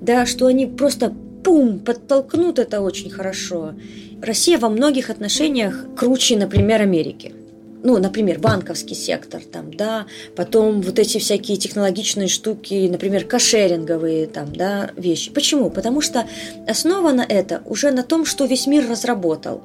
да, 0.00 0.26
что 0.26 0.46
они 0.46 0.66
просто 0.66 1.12
пум, 1.42 1.80
подтолкнут 1.80 2.58
это 2.58 2.80
очень 2.80 3.10
хорошо. 3.10 3.74
Россия 4.22 4.58
во 4.58 4.68
многих 4.68 5.10
отношениях 5.10 5.86
круче, 5.96 6.36
например, 6.36 6.82
Америки. 6.82 7.34
Ну, 7.82 7.98
например, 7.98 8.40
банковский 8.40 8.94
сектор, 8.94 9.40
там, 9.40 9.72
да, 9.72 10.06
потом 10.34 10.80
вот 10.80 10.98
эти 10.98 11.18
всякие 11.18 11.56
технологичные 11.56 12.26
штуки, 12.26 12.88
например, 12.88 13.24
кошеринговые 13.26 14.26
там, 14.26 14.52
да, 14.52 14.90
вещи. 14.96 15.30
Почему? 15.30 15.70
Потому 15.70 16.00
что 16.00 16.26
основано 16.66 17.24
это 17.28 17.62
уже 17.64 17.90
на 17.92 18.02
том, 18.02 18.24
что 18.24 18.46
весь 18.46 18.66
мир 18.66 18.88
разработал. 18.90 19.62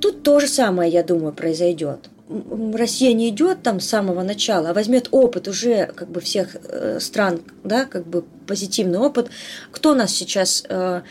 Тут 0.00 0.22
то 0.22 0.40
же 0.40 0.48
самое, 0.48 0.92
я 0.92 1.02
думаю, 1.02 1.32
произойдет. 1.32 2.10
Россия 2.28 3.12
не 3.12 3.28
идет 3.28 3.62
там 3.62 3.80
с 3.80 3.88
самого 3.88 4.22
начала, 4.22 4.70
а 4.70 4.74
возьмет 4.74 5.08
опыт 5.10 5.48
уже 5.48 5.86
как 5.86 6.08
бы 6.10 6.20
всех 6.20 6.56
э, 6.64 6.98
стран, 7.00 7.42
да, 7.64 7.84
как 7.84 8.06
бы 8.06 8.24
позитивный 8.46 8.98
опыт. 8.98 9.30
Кто 9.70 9.94
нас 9.94 10.12
сейчас, 10.12 10.64
э, 10.68 11.02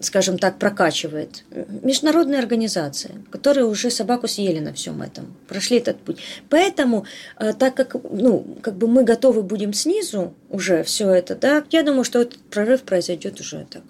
скажем 0.00 0.38
так, 0.38 0.58
прокачивает? 0.58 1.44
Международные 1.82 2.38
организации, 2.38 3.12
которые 3.30 3.66
уже 3.66 3.90
собаку 3.90 4.28
съели 4.28 4.60
на 4.60 4.72
всем 4.72 5.02
этом, 5.02 5.34
прошли 5.48 5.78
этот 5.78 5.98
путь. 5.98 6.18
Поэтому, 6.48 7.04
э, 7.38 7.52
так 7.52 7.74
как, 7.74 7.96
ну, 8.10 8.46
как 8.62 8.76
бы 8.76 8.86
мы 8.86 9.04
готовы 9.04 9.42
будем 9.42 9.72
снизу 9.72 10.34
уже 10.50 10.82
все 10.84 11.10
это, 11.10 11.34
да, 11.34 11.64
я 11.70 11.82
думаю, 11.82 12.04
что 12.04 12.20
этот 12.20 12.38
прорыв 12.38 12.82
произойдет 12.82 13.40
уже 13.40 13.66
так 13.68 13.82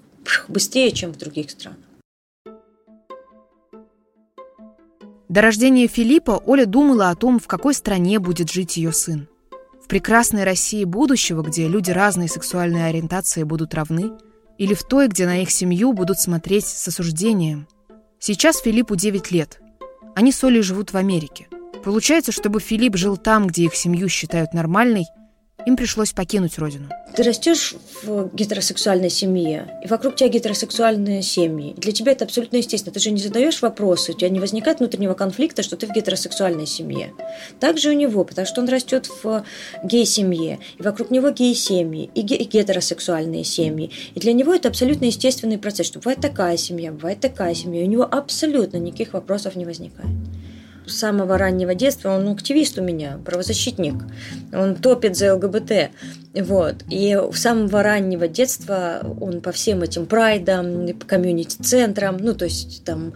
быстрее, 0.48 0.90
чем 0.90 1.12
в 1.12 1.18
других 1.18 1.50
странах. 1.50 1.79
До 5.35 5.40
рождения 5.40 5.88
Филиппа 5.88 6.40
Оля 6.47 6.64
думала 6.64 7.11
о 7.11 7.16
том, 7.16 7.40
в 7.40 7.49
какой 7.49 7.75
стране 7.75 8.20
будет 8.20 8.53
жить 8.53 8.77
ее 8.77 8.92
сын. 8.92 9.27
В 9.83 9.88
прекрасной 9.88 10.44
России 10.44 10.85
будущего, 10.85 11.42
где 11.42 11.66
люди 11.66 11.90
разной 11.90 12.29
сексуальной 12.29 12.88
ориентации 12.88 13.42
будут 13.42 13.75
равны, 13.75 14.12
или 14.59 14.75
в 14.75 14.85
той, 14.85 15.09
где 15.09 15.27
на 15.27 15.42
их 15.42 15.51
семью 15.51 15.92
будут 15.92 16.20
смотреть 16.20 16.66
с 16.66 16.87
осуждением. 16.87 17.66
Сейчас 18.20 18.61
Филиппу 18.61 18.94
9 18.94 19.33
лет. 19.33 19.61
Они 20.14 20.31
с 20.31 20.44
Олей 20.44 20.62
живут 20.62 20.92
в 20.92 20.97
Америке. 20.97 21.49
Получается, 21.83 22.31
чтобы 22.31 22.61
Филипп 22.61 22.94
жил 22.94 23.16
там, 23.16 23.49
где 23.49 23.64
их 23.64 23.75
семью 23.75 24.09
считают 24.09 24.55
нормальной– 24.55 25.07
им 25.67 25.77
пришлось 25.77 26.12
покинуть 26.12 26.59
родину. 26.59 26.88
Ты 27.17 27.23
растешь 27.23 27.75
в 28.03 28.29
гетеросексуальной 28.35 29.09
семье, 29.09 29.79
и 29.83 29.88
вокруг 29.88 30.17
тебя 30.17 30.29
гетеросексуальные 30.29 31.23
семьи. 31.23 31.75
Для 31.77 31.93
тебя 31.93 32.12
это 32.12 32.25
абсолютно 32.25 32.57
естественно. 32.57 32.93
Ты 32.93 33.01
же 33.01 33.11
не 33.11 33.21
задаешь 33.21 33.62
вопросы, 33.62 34.12
у 34.12 34.17
тебя 34.17 34.29
не 34.29 34.40
возникает 34.40 34.81
внутреннего 34.81 35.14
конфликта, 35.14 35.62
что 35.62 35.77
ты 35.77 35.87
в 35.87 35.93
гетеросексуальной 35.93 36.67
семье. 36.67 37.12
Также 37.61 37.90
у 37.90 37.93
него, 37.93 38.25
потому 38.25 38.47
что 38.47 38.61
он 38.61 38.69
растет 38.69 39.09
в 39.23 39.45
гей-семье, 39.85 40.59
и 40.79 40.83
вокруг 40.83 41.11
него 41.11 41.31
гей-семьи, 41.31 42.11
и 42.14 42.23
гетеросексуальные 42.23 43.45
семьи. 43.45 43.90
И 44.14 44.21
для 44.21 44.33
него 44.33 44.53
это 44.53 44.69
абсолютно 44.69 45.07
естественный 45.07 45.59
процесс, 45.59 45.87
что 45.87 46.01
бывает 46.01 46.21
такая 46.21 46.57
семья, 46.57 46.93
бывает 46.93 47.21
такая 47.21 47.55
семья, 47.55 47.83
и 47.83 47.85
у 47.85 47.90
него 47.90 48.09
абсолютно 48.11 48.77
никаких 48.79 49.12
вопросов 49.12 49.57
не 49.57 49.64
возникает. 49.64 50.11
Самого 50.87 51.38
раннего 51.38 51.75
детства, 51.75 52.16
он 52.16 52.29
активист 52.29 52.79
у 52.79 52.83
меня, 52.83 53.18
правозащитник. 53.25 53.94
Он 54.53 54.75
топит 54.77 55.16
за 55.16 55.35
ЛГБТ. 55.35 55.90
Вот. 56.35 56.77
И 56.90 57.16
с 57.33 57.38
самого 57.38 57.83
раннего 57.83 58.27
детства 58.27 59.01
он 59.20 59.40
по 59.40 59.53
всем 59.53 59.83
этим 59.83 60.07
прайдам, 60.07 60.88
комьюнити-центрам, 61.07 62.16
ну, 62.18 62.35
то 62.35 62.47
есть 62.47 62.83
там 62.85 63.14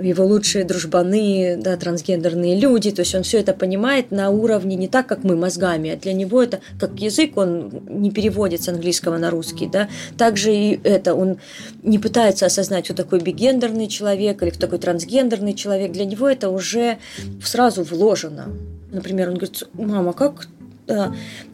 его 0.00 0.24
лучшие 0.24 0.64
дружбаны, 0.64 1.58
да, 1.60 1.76
трансгендерные 1.76 2.58
люди, 2.58 2.90
то 2.90 3.00
есть 3.00 3.14
он 3.14 3.22
все 3.22 3.40
это 3.40 3.52
понимает 3.52 4.10
на 4.10 4.30
уровне 4.30 4.76
не 4.76 4.88
так, 4.88 5.06
как 5.06 5.24
мы 5.24 5.36
мозгами, 5.36 5.90
а 5.90 5.96
для 5.96 6.14
него 6.14 6.42
это 6.42 6.60
как 6.80 6.98
язык, 6.98 7.36
он 7.36 7.82
не 7.86 8.10
переводит 8.10 8.62
с 8.62 8.68
английского 8.68 9.18
на 9.18 9.30
русский, 9.30 9.66
да, 9.66 9.88
также 10.16 10.54
и 10.54 10.80
это, 10.84 11.14
он 11.14 11.36
не 11.82 11.98
пытается 11.98 12.46
осознать, 12.46 12.86
кто 12.86 12.94
такой 12.94 13.20
бигендерный 13.20 13.88
человек 13.88 14.42
или 14.42 14.50
кто 14.50 14.60
такой 14.60 14.78
трансгендерный 14.78 15.52
человек, 15.52 15.92
для 15.92 16.06
него 16.06 16.28
это 16.28 16.48
уже 16.48 16.96
сразу 17.42 17.82
вложено. 17.82 18.48
Например, 18.90 19.28
он 19.28 19.34
говорит, 19.34 19.64
мама, 19.74 20.12
как 20.12 20.48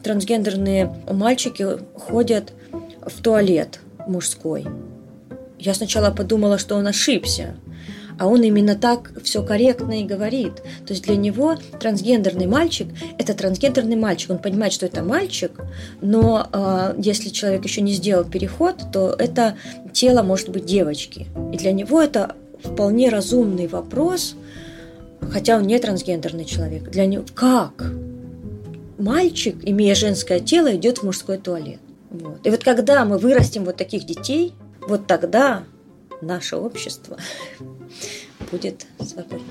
трансгендерные 0.03 0.93
мальчики 1.09 1.65
ходят 1.95 2.53
в 3.05 3.21
туалет 3.21 3.79
мужской. 4.07 4.65
Я 5.57 5.73
сначала 5.73 6.11
подумала, 6.11 6.57
что 6.57 6.75
он 6.75 6.87
ошибся, 6.87 7.55
а 8.19 8.27
он 8.27 8.43
именно 8.43 8.75
так 8.75 9.11
все 9.23 9.43
корректно 9.43 10.01
и 10.01 10.03
говорит. 10.03 10.55
То 10.85 10.93
есть 10.93 11.03
для 11.05 11.15
него 11.15 11.55
трансгендерный 11.79 12.45
мальчик– 12.45 12.87
это 13.17 13.33
трансгендерный 13.33 13.95
мальчик. 13.95 14.31
Он 14.31 14.37
понимает, 14.37 14.73
что 14.73 14.85
это 14.85 15.03
мальчик, 15.03 15.51
но 16.01 16.47
э, 16.51 16.95
если 16.97 17.29
человек 17.29 17.63
еще 17.63 17.81
не 17.81 17.93
сделал 17.93 18.23
переход, 18.23 18.75
то 18.91 19.15
это 19.17 19.55
тело 19.93 20.23
может 20.23 20.49
быть 20.49 20.65
девочки. 20.65 21.27
И 21.53 21.57
для 21.57 21.71
него 21.71 22.01
это 22.01 22.35
вполне 22.63 23.09
разумный 23.09 23.67
вопрос, 23.67 24.35
хотя 25.29 25.57
он 25.57 25.63
не 25.63 25.77
трансгендерный 25.79 26.45
человек. 26.45 26.89
Для 26.89 27.05
него 27.05 27.25
как? 27.35 27.91
мальчик, 29.01 29.55
имея 29.63 29.95
женское 29.95 30.39
тело, 30.39 30.75
идет 30.75 30.99
в 30.99 31.03
мужской 31.03 31.37
туалет. 31.37 31.79
Вот. 32.09 32.45
И 32.45 32.49
вот 32.49 32.63
когда 32.63 33.03
мы 33.03 33.17
вырастим 33.17 33.65
вот 33.65 33.77
таких 33.77 34.05
детей, 34.05 34.53
вот 34.87 35.07
тогда 35.07 35.63
наше 36.21 36.55
общество 36.55 37.17
будет 38.51 38.85
свободным. 38.99 39.41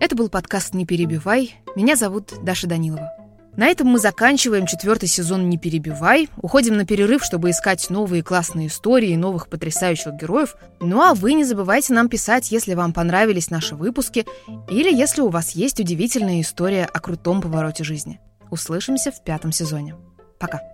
Это 0.00 0.16
был 0.16 0.28
подкаст 0.28 0.74
«Не 0.74 0.86
перебивай». 0.86 1.54
Меня 1.76 1.96
зовут 1.96 2.32
Даша 2.42 2.66
Данилова. 2.66 3.23
На 3.56 3.66
этом 3.68 3.86
мы 3.86 4.00
заканчиваем 4.00 4.66
четвертый 4.66 5.08
сезон 5.08 5.48
«Не 5.48 5.58
перебивай». 5.58 6.28
Уходим 6.38 6.76
на 6.76 6.84
перерыв, 6.84 7.22
чтобы 7.24 7.50
искать 7.50 7.88
новые 7.88 8.24
классные 8.24 8.66
истории 8.66 9.10
и 9.10 9.16
новых 9.16 9.48
потрясающих 9.48 10.14
героев. 10.14 10.56
Ну 10.80 11.00
а 11.00 11.14
вы 11.14 11.34
не 11.34 11.44
забывайте 11.44 11.92
нам 11.92 12.08
писать, 12.08 12.50
если 12.50 12.74
вам 12.74 12.92
понравились 12.92 13.50
наши 13.50 13.76
выпуски 13.76 14.26
или 14.68 14.92
если 14.92 15.20
у 15.20 15.28
вас 15.28 15.52
есть 15.52 15.78
удивительная 15.78 16.40
история 16.40 16.84
о 16.84 16.98
крутом 16.98 17.40
повороте 17.40 17.84
жизни. 17.84 18.20
Услышимся 18.50 19.12
в 19.12 19.22
пятом 19.22 19.52
сезоне. 19.52 19.94
Пока. 20.40 20.73